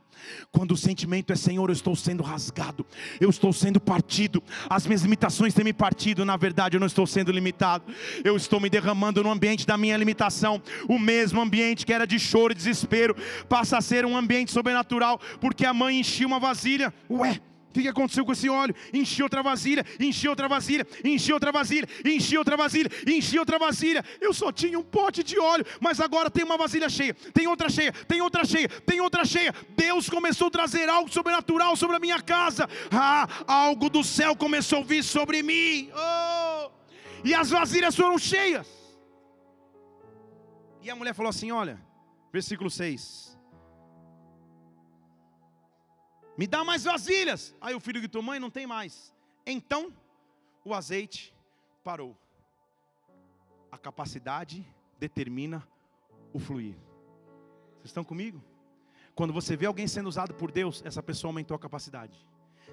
[0.50, 2.84] Quando o sentimento é Senhor, eu estou sendo rasgado,
[3.20, 7.06] eu estou sendo partido, as minhas limitações têm me partido, na verdade eu não estou
[7.06, 7.84] sendo limitado,
[8.24, 12.18] eu estou me derramando no ambiente da minha limitação, o mesmo ambiente que era de
[12.18, 13.14] choro e desespero,
[13.48, 17.40] passa a ser um ambiente sobrenatural, porque a mãe enchia uma vasilha, ué,
[17.81, 18.74] o que aconteceu com esse óleo?
[18.93, 24.05] Enchi outra vasilha, enchi outra vasilha, enchi outra vasilha, enchi outra vasilha, enchi outra vasilha.
[24.20, 27.68] Eu só tinha um pote de óleo, mas agora tem uma vasilha cheia, tem outra
[27.68, 29.55] cheia, tem outra cheia, tem outra cheia.
[29.76, 32.68] Deus começou a trazer algo sobrenatural sobre a minha casa.
[32.91, 35.91] Ah, algo do céu começou a vir sobre mim.
[35.95, 36.70] Oh!
[37.24, 38.66] E as vasilhas foram cheias.
[40.83, 41.81] E a mulher falou assim: Olha,
[42.33, 43.38] versículo 6.
[46.39, 47.53] Me dá mais vasilhas.
[47.61, 49.12] Aí o filho gritou: Mãe, não tem mais.
[49.45, 49.93] Então
[50.64, 51.34] o azeite
[51.82, 52.16] parou.
[53.72, 54.64] A capacidade
[55.01, 55.66] determina
[56.32, 56.76] o fluir.
[57.74, 58.41] Vocês estão comigo?
[59.16, 62.24] Quando você vê alguém sendo usado por Deus, essa pessoa aumentou a capacidade.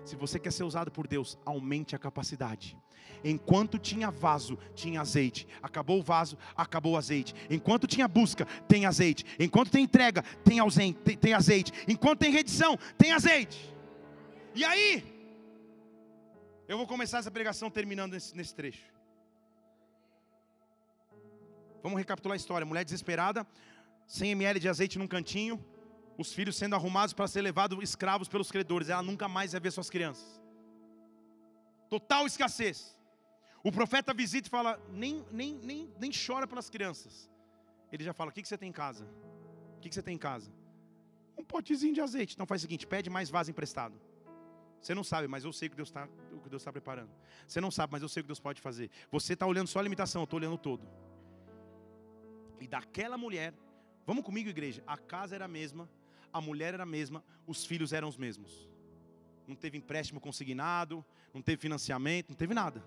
[0.04, 2.78] Se você quer ser usado por Deus, aumente a capacidade.
[3.24, 5.48] Enquanto tinha vaso, tinha azeite.
[5.62, 7.34] Acabou o vaso, acabou o azeite.
[7.50, 9.26] Enquanto tinha busca, tem azeite.
[9.40, 11.72] Enquanto tem entrega, tem, ausente, tem, azeite.
[11.88, 13.74] Enquanto tem redição, tem azeite.
[14.54, 15.04] E aí,
[16.68, 18.84] eu vou começar essa pregação terminando nesse, nesse trecho.
[21.82, 22.66] Vamos recapitular a história.
[22.66, 23.46] Mulher desesperada,
[24.08, 25.64] 100 ml de azeite num cantinho
[26.18, 28.90] os filhos sendo arrumados para ser levados escravos pelos credores.
[28.90, 30.42] Ela nunca mais vai ver suas crianças.
[31.90, 32.96] Total escassez.
[33.64, 37.30] O profeta visita e fala: nem, nem, nem, nem chora pelas crianças.
[37.92, 39.06] Ele já fala: O que, que você tem em casa?
[39.78, 40.52] O que, que você tem em casa?
[41.38, 42.34] Um potezinho de azeite.
[42.36, 44.00] Então faz o seguinte: pede mais vaso emprestado.
[44.80, 47.10] Você não sabe, mas eu sei o que Deus está tá preparando.
[47.48, 48.92] Você não sabe, mas eu sei o que Deus pode fazer.
[49.12, 50.88] Você está olhando só a limitação, eu estou olhando todo.
[52.62, 53.52] E daquela mulher,
[54.06, 54.84] vamos comigo, igreja.
[54.86, 55.90] A casa era a mesma,
[56.36, 58.70] a mulher era a mesma, os filhos eram os mesmos.
[59.48, 62.84] Não teve empréstimo consignado, não teve financiamento, não teve nada.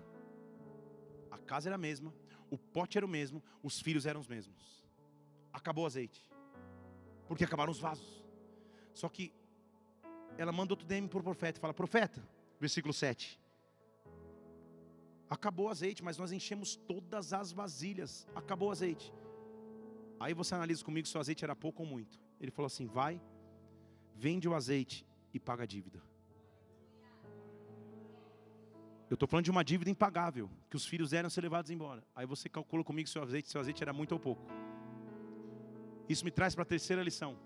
[1.31, 2.13] A casa era a mesma,
[2.51, 4.85] o pote era o mesmo, os filhos eram os mesmos.
[5.51, 6.29] Acabou o azeite,
[7.27, 8.23] porque acabaram os vasos.
[8.93, 9.33] Só que
[10.37, 12.23] ela manda outro DM para o profeta fala: Profeta,
[12.59, 13.41] versículo 7.
[15.27, 18.27] Acabou o azeite, mas nós enchemos todas as vasilhas.
[18.35, 19.11] Acabou o azeite.
[20.19, 22.19] Aí você analisa comigo se o azeite era pouco ou muito.
[22.39, 23.19] Ele falou assim: Vai,
[24.19, 26.01] vende o azeite e paga a dívida.
[29.09, 32.03] Eu estou falando de uma dívida impagável, que os filhos eram ser levados embora.
[32.13, 34.45] Aí você calcula comigo que seu azeite, seu azeite era muito ou pouco.
[36.07, 37.39] Isso me traz para a terceira lição.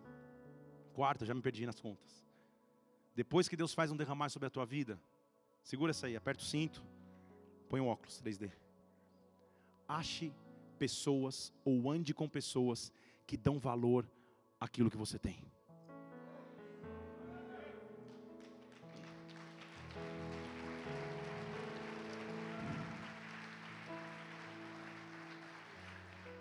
[0.93, 2.23] Quarta, já me perdi nas contas.
[3.15, 4.99] Depois que Deus faz um derramar sobre a tua vida,
[5.61, 6.83] segura essa aí, aperta o cinto,
[7.69, 8.51] põe o um óculos 3D.
[9.87, 10.33] Ache
[10.79, 12.91] pessoas ou ande com pessoas
[13.27, 14.09] que dão valor
[14.59, 15.39] àquilo que você tem.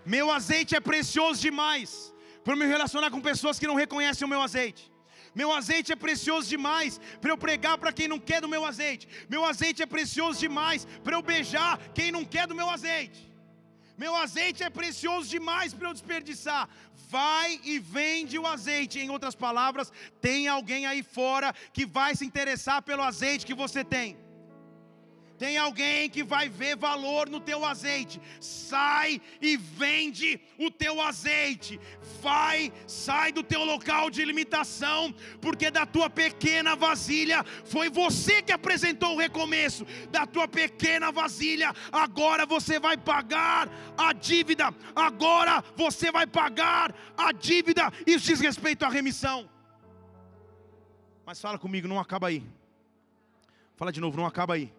[0.05, 2.13] Meu azeite é precioso demais
[2.45, 4.91] para me relacionar com pessoas que não reconhecem o meu azeite.
[5.35, 9.09] Meu azeite é precioso demais para eu pregar para quem não quer do meu azeite.
[9.29, 13.33] Meu azeite é precioso demais para eu beijar quem não quer do meu azeite.
[13.97, 16.69] Meu azeite é precioso demais para eu desperdiçar.
[17.09, 18.99] Vai e vende o azeite.
[18.99, 23.85] Em outras palavras, tem alguém aí fora que vai se interessar pelo azeite que você
[23.85, 24.19] tem.
[25.39, 28.21] Tem alguém que vai ver valor no teu azeite.
[28.41, 31.81] Sai e vende o teu azeite.
[32.21, 38.53] Vai, sai do teu local de limitação, porque da tua pequena vasilha foi você que
[38.53, 39.85] apresentou o recomeço.
[40.11, 44.73] Da tua pequena vasilha, agora você vai pagar a dívida.
[44.95, 47.93] Agora você vai pagar a dívida.
[48.07, 49.49] Isso diz respeito à remissão.
[51.25, 52.45] Mas fala comigo, não acaba aí.
[53.77, 54.73] Fala de novo, não acaba aí.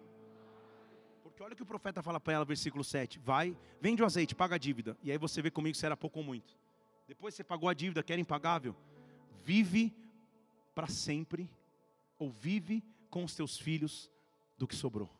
[1.44, 3.18] Olha o que o profeta fala para ela, versículo 7.
[3.18, 4.96] Vai, vende o azeite, paga a dívida.
[5.02, 6.56] E aí você vê comigo se era pouco ou muito.
[7.06, 8.74] Depois você pagou a dívida, que era impagável.
[9.44, 9.94] Vive
[10.74, 11.50] para sempre,
[12.18, 14.10] ou vive com os teus filhos
[14.56, 15.10] do que sobrou.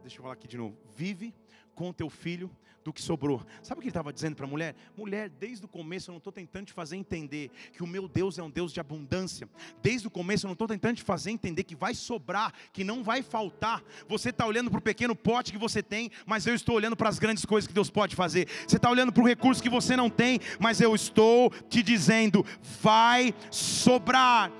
[0.00, 0.78] Deixa eu falar aqui de novo.
[0.96, 1.34] Vive
[1.74, 2.50] com o teu filho
[2.84, 3.42] do que sobrou.
[3.62, 4.74] Sabe o que ele estava dizendo para a mulher?
[4.96, 8.38] Mulher, desde o começo eu não estou tentando te fazer entender que o meu Deus
[8.38, 9.48] é um Deus de abundância.
[9.82, 13.02] Desde o começo eu não estou tentando te fazer entender que vai sobrar, que não
[13.02, 13.82] vai faltar.
[14.08, 17.08] Você está olhando para o pequeno pote que você tem, mas eu estou olhando para
[17.08, 18.48] as grandes coisas que Deus pode fazer.
[18.66, 22.44] Você está olhando para o recurso que você não tem, mas eu estou te dizendo:
[22.80, 24.50] vai sobrar,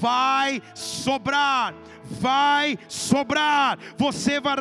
[0.00, 1.74] vai sobrar
[2.08, 3.78] vai sobrar.
[3.96, 4.56] Você vai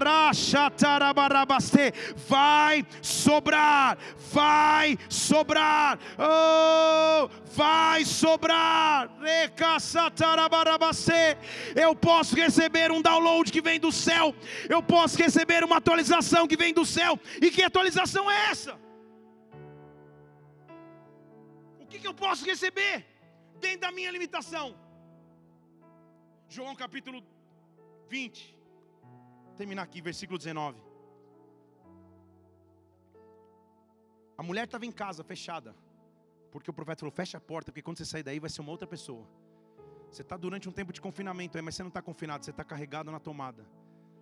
[2.15, 3.97] vai sobrar,
[4.31, 5.99] vai sobrar.
[6.17, 9.09] Oh, vai sobrar.
[11.75, 14.35] Eu posso receber um download que vem do céu.
[14.69, 17.19] Eu posso receber uma atualização que vem do céu.
[17.41, 18.77] E que atualização é essa?
[21.79, 23.05] O que, que eu posso receber
[23.59, 24.75] dentro da minha limitação?
[26.49, 27.23] João capítulo
[28.07, 28.57] 20.
[29.45, 30.79] Vou terminar aqui, versículo 19.
[34.37, 35.75] A mulher estava em casa, fechada.
[36.51, 38.71] Porque o profeta falou: fecha a porta, porque quando você sair daí vai ser uma
[38.71, 39.27] outra pessoa.
[40.09, 42.63] Você está durante um tempo de confinamento aí, mas você não está confinado, você está
[42.63, 43.63] carregado na tomada.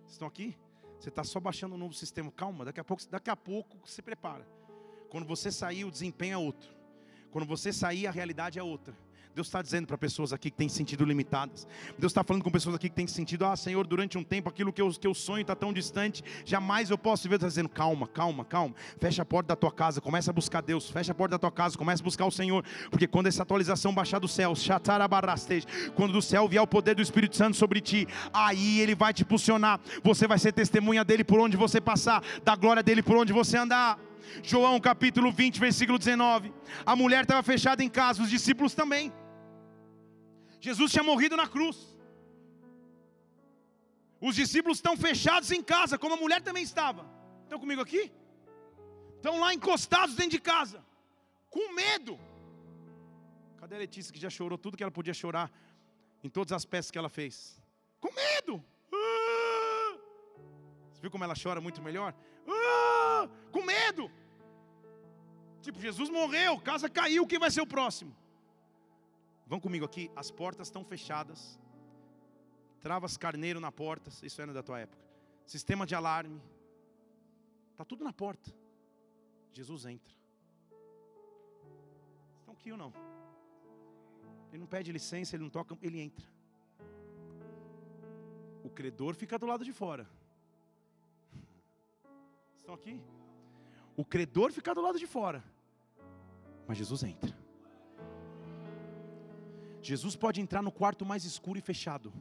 [0.00, 0.56] Vocês estão aqui?
[0.98, 2.32] Você está só baixando um novo sistema.
[2.32, 4.48] Calma, daqui a pouco, daqui a pouco se prepara.
[5.10, 6.74] Quando você sair, o desempenho é outro.
[7.30, 8.96] Quando você sair, a realidade é outra.
[9.34, 11.66] Deus está dizendo para pessoas aqui que têm sentido limitadas.
[11.98, 14.72] Deus está falando com pessoas aqui que têm sentido, ah, Senhor, durante um tempo aquilo
[14.72, 17.34] que eu, que eu sonho está tão distante, jamais eu posso ver.
[17.34, 18.76] Está dizendo, calma, calma, calma.
[19.00, 20.88] Fecha a porta da tua casa, começa a buscar Deus.
[20.88, 22.64] Fecha a porta da tua casa, começa a buscar o Senhor.
[22.90, 24.52] Porque quando essa atualização baixar do céu,
[25.96, 29.22] quando do céu vier o poder do Espírito Santo sobre ti, aí Ele vai te
[29.22, 29.80] impulsionar.
[30.04, 33.56] Você vai ser testemunha dele por onde você passar, da glória dele por onde você
[33.56, 33.98] andar.
[34.44, 36.52] João capítulo 20, versículo 19.
[36.86, 39.12] A mulher estava fechada em casa, os discípulos também.
[40.66, 41.78] Jesus tinha morrido na cruz.
[44.28, 47.02] Os discípulos estão fechados em casa, como a mulher também estava.
[47.42, 48.02] Estão comigo aqui?
[49.16, 50.78] Estão lá encostados dentro de casa,
[51.54, 52.14] com medo.
[53.58, 55.46] Cadê a Letícia que já chorou tudo que ela podia chorar
[56.26, 57.34] em todas as peças que ela fez?
[58.00, 58.54] Com medo.
[58.90, 59.98] Ah!
[60.90, 62.10] Você viu como ela chora muito melhor?
[62.48, 63.28] Ah!
[63.52, 64.10] Com medo.
[65.60, 68.12] Tipo, Jesus morreu, casa caiu, quem vai ser o próximo?
[69.46, 71.58] Vão comigo aqui, as portas estão fechadas.
[72.80, 75.04] Travas carneiro na porta, isso era da tua época.
[75.46, 76.40] Sistema de alarme.
[77.72, 78.54] Está tudo na porta.
[79.52, 80.14] Jesus entra.
[82.40, 82.92] Estão aqui ou não?
[84.50, 86.26] Ele não pede licença, ele não toca, ele entra.
[88.62, 90.08] O credor fica do lado de fora.
[92.56, 93.00] Estão aqui?
[93.96, 95.44] O credor fica do lado de fora.
[96.66, 97.43] Mas Jesus entra.
[99.84, 102.12] Jesus pode entrar no quarto mais escuro e fechado.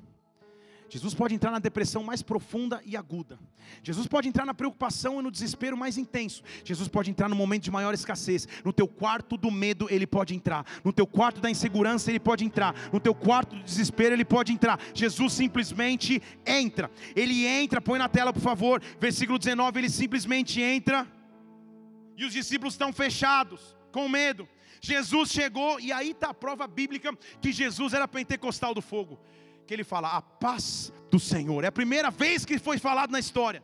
[0.90, 3.40] Jesus pode entrar na depressão mais profunda e aguda.
[3.82, 6.44] Jesus pode entrar na preocupação e no desespero mais intenso.
[6.64, 8.48] Jesus pode entrar no momento de maior escassez.
[8.64, 10.64] No teu quarto do medo, ele pode entrar.
[10.84, 12.76] No teu quarto da insegurança, ele pode entrar.
[12.92, 14.80] No teu quarto do desespero, ele pode entrar.
[14.94, 16.92] Jesus simplesmente entra.
[17.16, 18.80] Ele entra, põe na tela, por favor.
[19.00, 21.08] Versículo 19, ele simplesmente entra.
[22.16, 24.48] E os discípulos estão fechados, com medo.
[24.86, 29.18] Jesus chegou, e aí está a prova bíblica que Jesus era pentecostal do fogo
[29.66, 31.64] que ele fala: a paz do Senhor.
[31.64, 33.64] É a primeira vez que foi falado na história.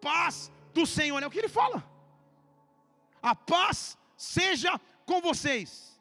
[0.00, 1.84] Paz do Senhor, é o que ele fala.
[3.20, 6.00] A paz seja com vocês.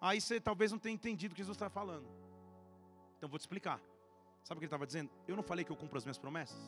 [0.00, 2.08] Aí você talvez não tenha entendido o que Jesus está falando.
[3.18, 3.78] Então vou te explicar.
[4.42, 5.10] Sabe o que ele estava dizendo?
[5.28, 6.58] Eu não falei que eu cumpro as minhas promessas?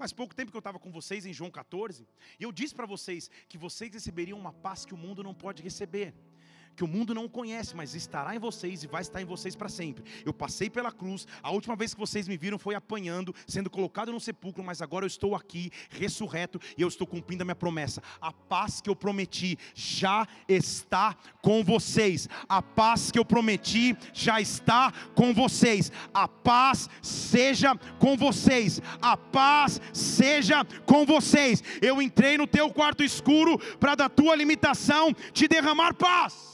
[0.00, 2.86] Faz pouco tempo que eu estava com vocês em João 14, e eu disse para
[2.86, 6.14] vocês que vocês receberiam uma paz que o mundo não pode receber
[6.80, 9.68] que o mundo não conhece, mas estará em vocês e vai estar em vocês para
[9.68, 10.02] sempre.
[10.24, 14.10] Eu passei pela cruz, a última vez que vocês me viram foi apanhando, sendo colocado
[14.10, 18.02] no sepulcro, mas agora eu estou aqui, ressurreto, e eu estou cumprindo a minha promessa.
[18.18, 22.30] A paz que eu prometi já está com vocês.
[22.48, 25.92] A paz que eu prometi já está com vocês.
[26.14, 28.80] A paz seja com vocês.
[29.02, 31.62] A paz seja com vocês.
[31.82, 36.50] Eu entrei no teu quarto escuro para da tua limitação te derramar paz.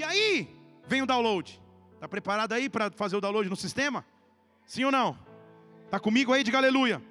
[0.00, 0.48] E aí,
[0.86, 1.60] vem o download.
[1.92, 4.02] Está preparado aí para fazer o download no sistema?
[4.64, 5.18] Sim ou não?
[5.84, 6.42] Está comigo aí?
[6.42, 7.02] Diga aleluia.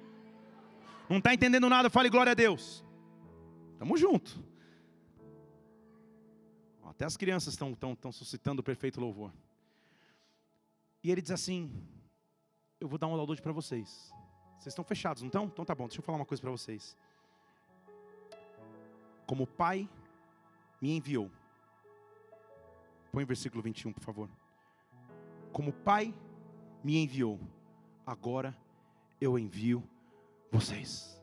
[1.08, 1.88] Não está entendendo nada?
[1.88, 2.84] Fale glória a Deus.
[3.78, 4.44] Tamo junto.
[6.84, 9.32] Até as crianças estão tão, tão suscitando o perfeito louvor.
[11.00, 11.72] E ele diz assim:
[12.80, 14.12] Eu vou dar um download para vocês.
[14.58, 15.44] Vocês estão fechados, não estão?
[15.44, 16.96] Então tá bom, deixa eu falar uma coisa para vocês.
[19.28, 19.88] Como o Pai
[20.82, 21.30] me enviou,
[23.12, 24.28] Põe o versículo 21, por favor.
[25.52, 26.14] Como o Pai
[26.82, 27.40] me enviou,
[28.06, 28.56] agora
[29.20, 29.82] eu envio
[30.50, 31.19] vocês.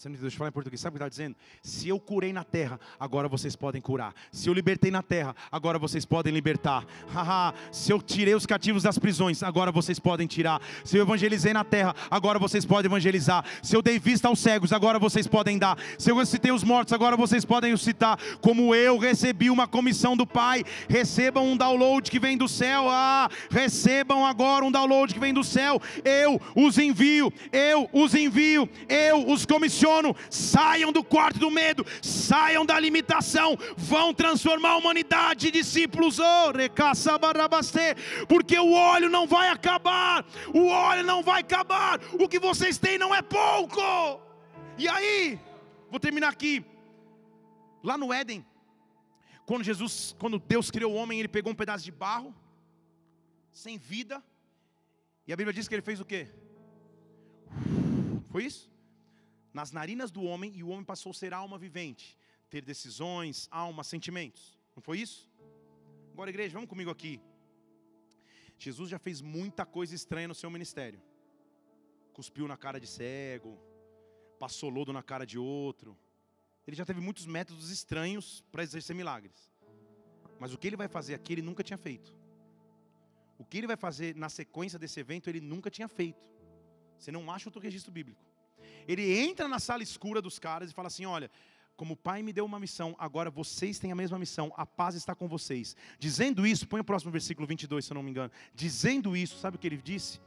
[0.00, 0.80] Deixa eu falar em português.
[0.80, 1.34] Sabe o que está dizendo?
[1.60, 4.14] Se eu curei na terra, agora vocês podem curar.
[4.30, 6.86] Se eu libertei na terra, agora vocês podem libertar.
[7.72, 10.62] Se eu tirei os cativos das prisões, agora vocês podem tirar.
[10.84, 13.44] Se eu evangelizei na terra, agora vocês podem evangelizar.
[13.60, 15.76] Se eu dei vista aos cegos, agora vocês podem dar.
[15.98, 18.20] Se eu ressuscitei os mortos, agora vocês podem ressuscitar.
[18.40, 22.88] Como eu recebi uma comissão do Pai, recebam um download que vem do céu.
[22.88, 25.82] Ah, recebam agora um download que vem do céu.
[26.04, 29.87] Eu os envio, eu os envio, eu os comissiono
[30.30, 36.52] saiam do quarto do medo, saiam da limitação, vão transformar a humanidade, discípulos, oh,
[38.28, 40.24] porque o óleo não vai acabar,
[40.54, 43.80] o óleo não vai acabar, o que vocês têm não é pouco.
[44.76, 45.38] E aí,
[45.90, 46.64] vou terminar aqui,
[47.82, 48.44] lá no Éden,
[49.46, 52.34] quando Jesus, quando Deus criou o homem, ele pegou um pedaço de barro,
[53.52, 54.22] sem vida,
[55.26, 56.28] e a Bíblia diz que ele fez o quê?
[58.30, 58.70] Foi isso?
[59.52, 62.16] Nas narinas do homem e o homem passou a ser alma vivente,
[62.50, 64.58] ter decisões, alma, sentimentos.
[64.74, 65.28] Não foi isso?
[66.12, 67.20] Agora, igreja, vamos comigo aqui.
[68.58, 71.00] Jesus já fez muita coisa estranha no seu ministério.
[72.12, 73.56] Cuspiu na cara de cego,
[74.38, 75.96] passou lodo na cara de outro.
[76.66, 79.50] Ele já teve muitos métodos estranhos para exercer milagres.
[80.38, 82.14] Mas o que ele vai fazer aqui, ele nunca tinha feito.
[83.38, 86.26] O que ele vai fazer na sequência desse evento, ele nunca tinha feito.
[86.98, 88.27] Você não acha outro registro bíblico.
[88.88, 91.30] Ele entra na sala escura dos caras e fala assim: Olha,
[91.76, 94.94] como o Pai me deu uma missão, agora vocês têm a mesma missão, a paz
[94.94, 95.76] está com vocês.
[95.98, 98.32] Dizendo isso, põe o próximo versículo 22, se eu não me engano.
[98.54, 100.18] Dizendo isso, sabe o que ele disse?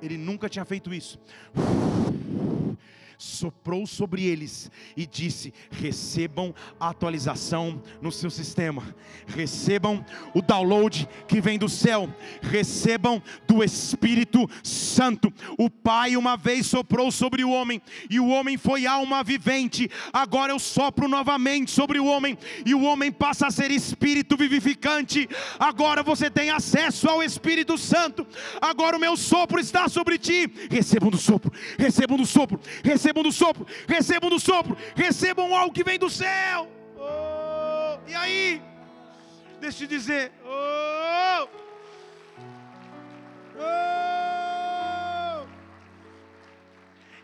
[0.00, 1.20] Ele nunca tinha feito isso
[3.22, 8.82] soprou sobre eles e disse: recebam a atualização no seu sistema,
[9.26, 10.04] recebam
[10.34, 12.12] o download que vem do céu,
[12.42, 15.32] recebam do Espírito Santo.
[15.56, 20.52] O Pai uma vez soprou sobre o homem, e o homem foi alma vivente, agora
[20.52, 25.28] eu sopro novamente sobre o homem, e o homem passa a ser espírito vivificante.
[25.58, 28.26] Agora você tem acesso ao Espírito Santo,
[28.60, 30.50] agora o meu sopro está sobre ti.
[30.70, 35.74] Recebam do sopro, recebam do sopro, recebam recebam do sopro, recebam do sopro, recebam algo
[35.74, 36.68] que vem do céu.
[36.96, 38.62] Oh, e aí?
[39.60, 40.32] Deixa eu dizer.
[40.44, 41.48] Oh,
[43.58, 45.46] oh,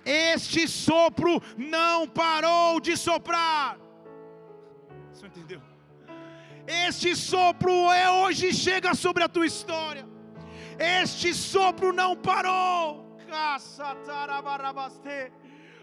[0.04, 3.78] este sopro não parou de soprar.
[5.12, 5.62] Você entendeu?
[6.66, 10.06] Este sopro é hoje chega sobre a tua história.
[10.78, 13.16] Este sopro não parou.
[13.26, 15.32] Caça, tarabarabaste.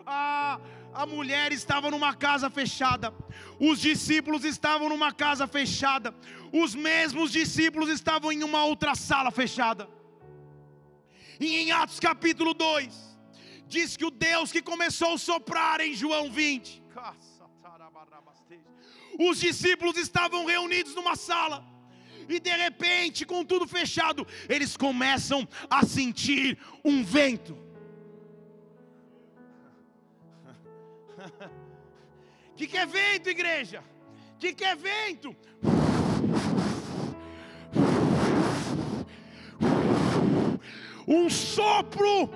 [0.06, 0.60] Ah,
[0.94, 3.14] A mulher estava numa casa fechada,
[3.60, 6.16] os discípulos estavam numa casa fechada,
[6.54, 9.90] os mesmos discípulos estavam em uma outra sala fechada.
[11.38, 13.18] E em Atos capítulo 2,
[13.68, 16.82] diz que o Deus que começou a soprar em João 20,
[19.20, 21.62] os discípulos estavam reunidos numa sala,
[22.30, 27.65] e de repente, com tudo fechado, eles começam a sentir um vento.
[32.56, 33.84] que, que é vento, igreja?
[34.40, 35.36] que, que é vento?
[41.08, 42.30] Um sopro.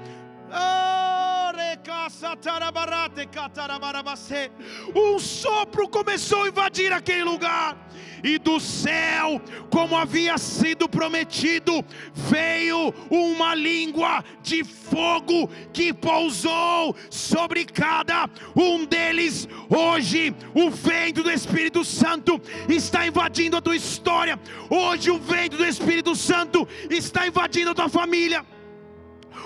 [4.95, 7.77] Um sopro começou a invadir aquele lugar
[8.23, 17.65] e do céu, como havia sido prometido, veio uma língua de fogo que pousou sobre
[17.65, 19.47] cada um deles.
[19.69, 24.39] Hoje, o vento do Espírito Santo está invadindo a tua história.
[24.69, 28.45] Hoje, o vento do Espírito Santo está invadindo a tua família.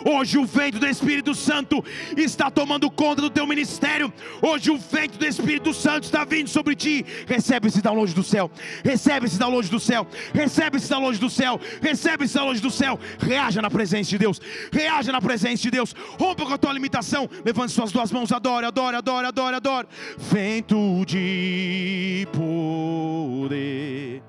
[0.06, 1.84] Hoje o vento do Espírito Santo
[2.18, 4.12] está tomando conta do teu ministério.
[4.42, 7.06] Hoje o vento do Espírito Santo está vindo sobre ti.
[7.28, 8.50] Recebe esse download do céu.
[8.84, 10.08] Recebe esse download do céu.
[10.34, 11.60] Recebe esse download do céu.
[11.82, 13.00] Recebe esse download do céu.
[13.20, 14.42] Reaja na presença de Deus.
[14.72, 15.94] Reaja na presença de Deus.
[16.20, 17.30] Rompa com a tua limitação.
[17.46, 18.32] Levante suas duas mãos.
[18.32, 19.88] Adore, adore, adore, adore, adore.
[20.18, 24.22] Vento de poder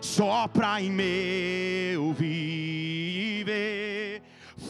[0.00, 3.89] sopra em meu viver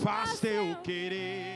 [0.00, 1.49] faz teu querer.